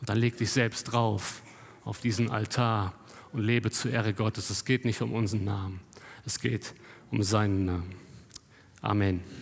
[0.00, 1.42] Und dann leg dich selbst drauf
[1.84, 2.94] auf diesen Altar
[3.32, 4.50] und lebe zur Ehre Gottes.
[4.50, 5.80] Es geht nicht um unseren Namen,
[6.26, 6.74] es geht
[7.10, 7.94] um seinen Namen.
[8.80, 9.41] Amen.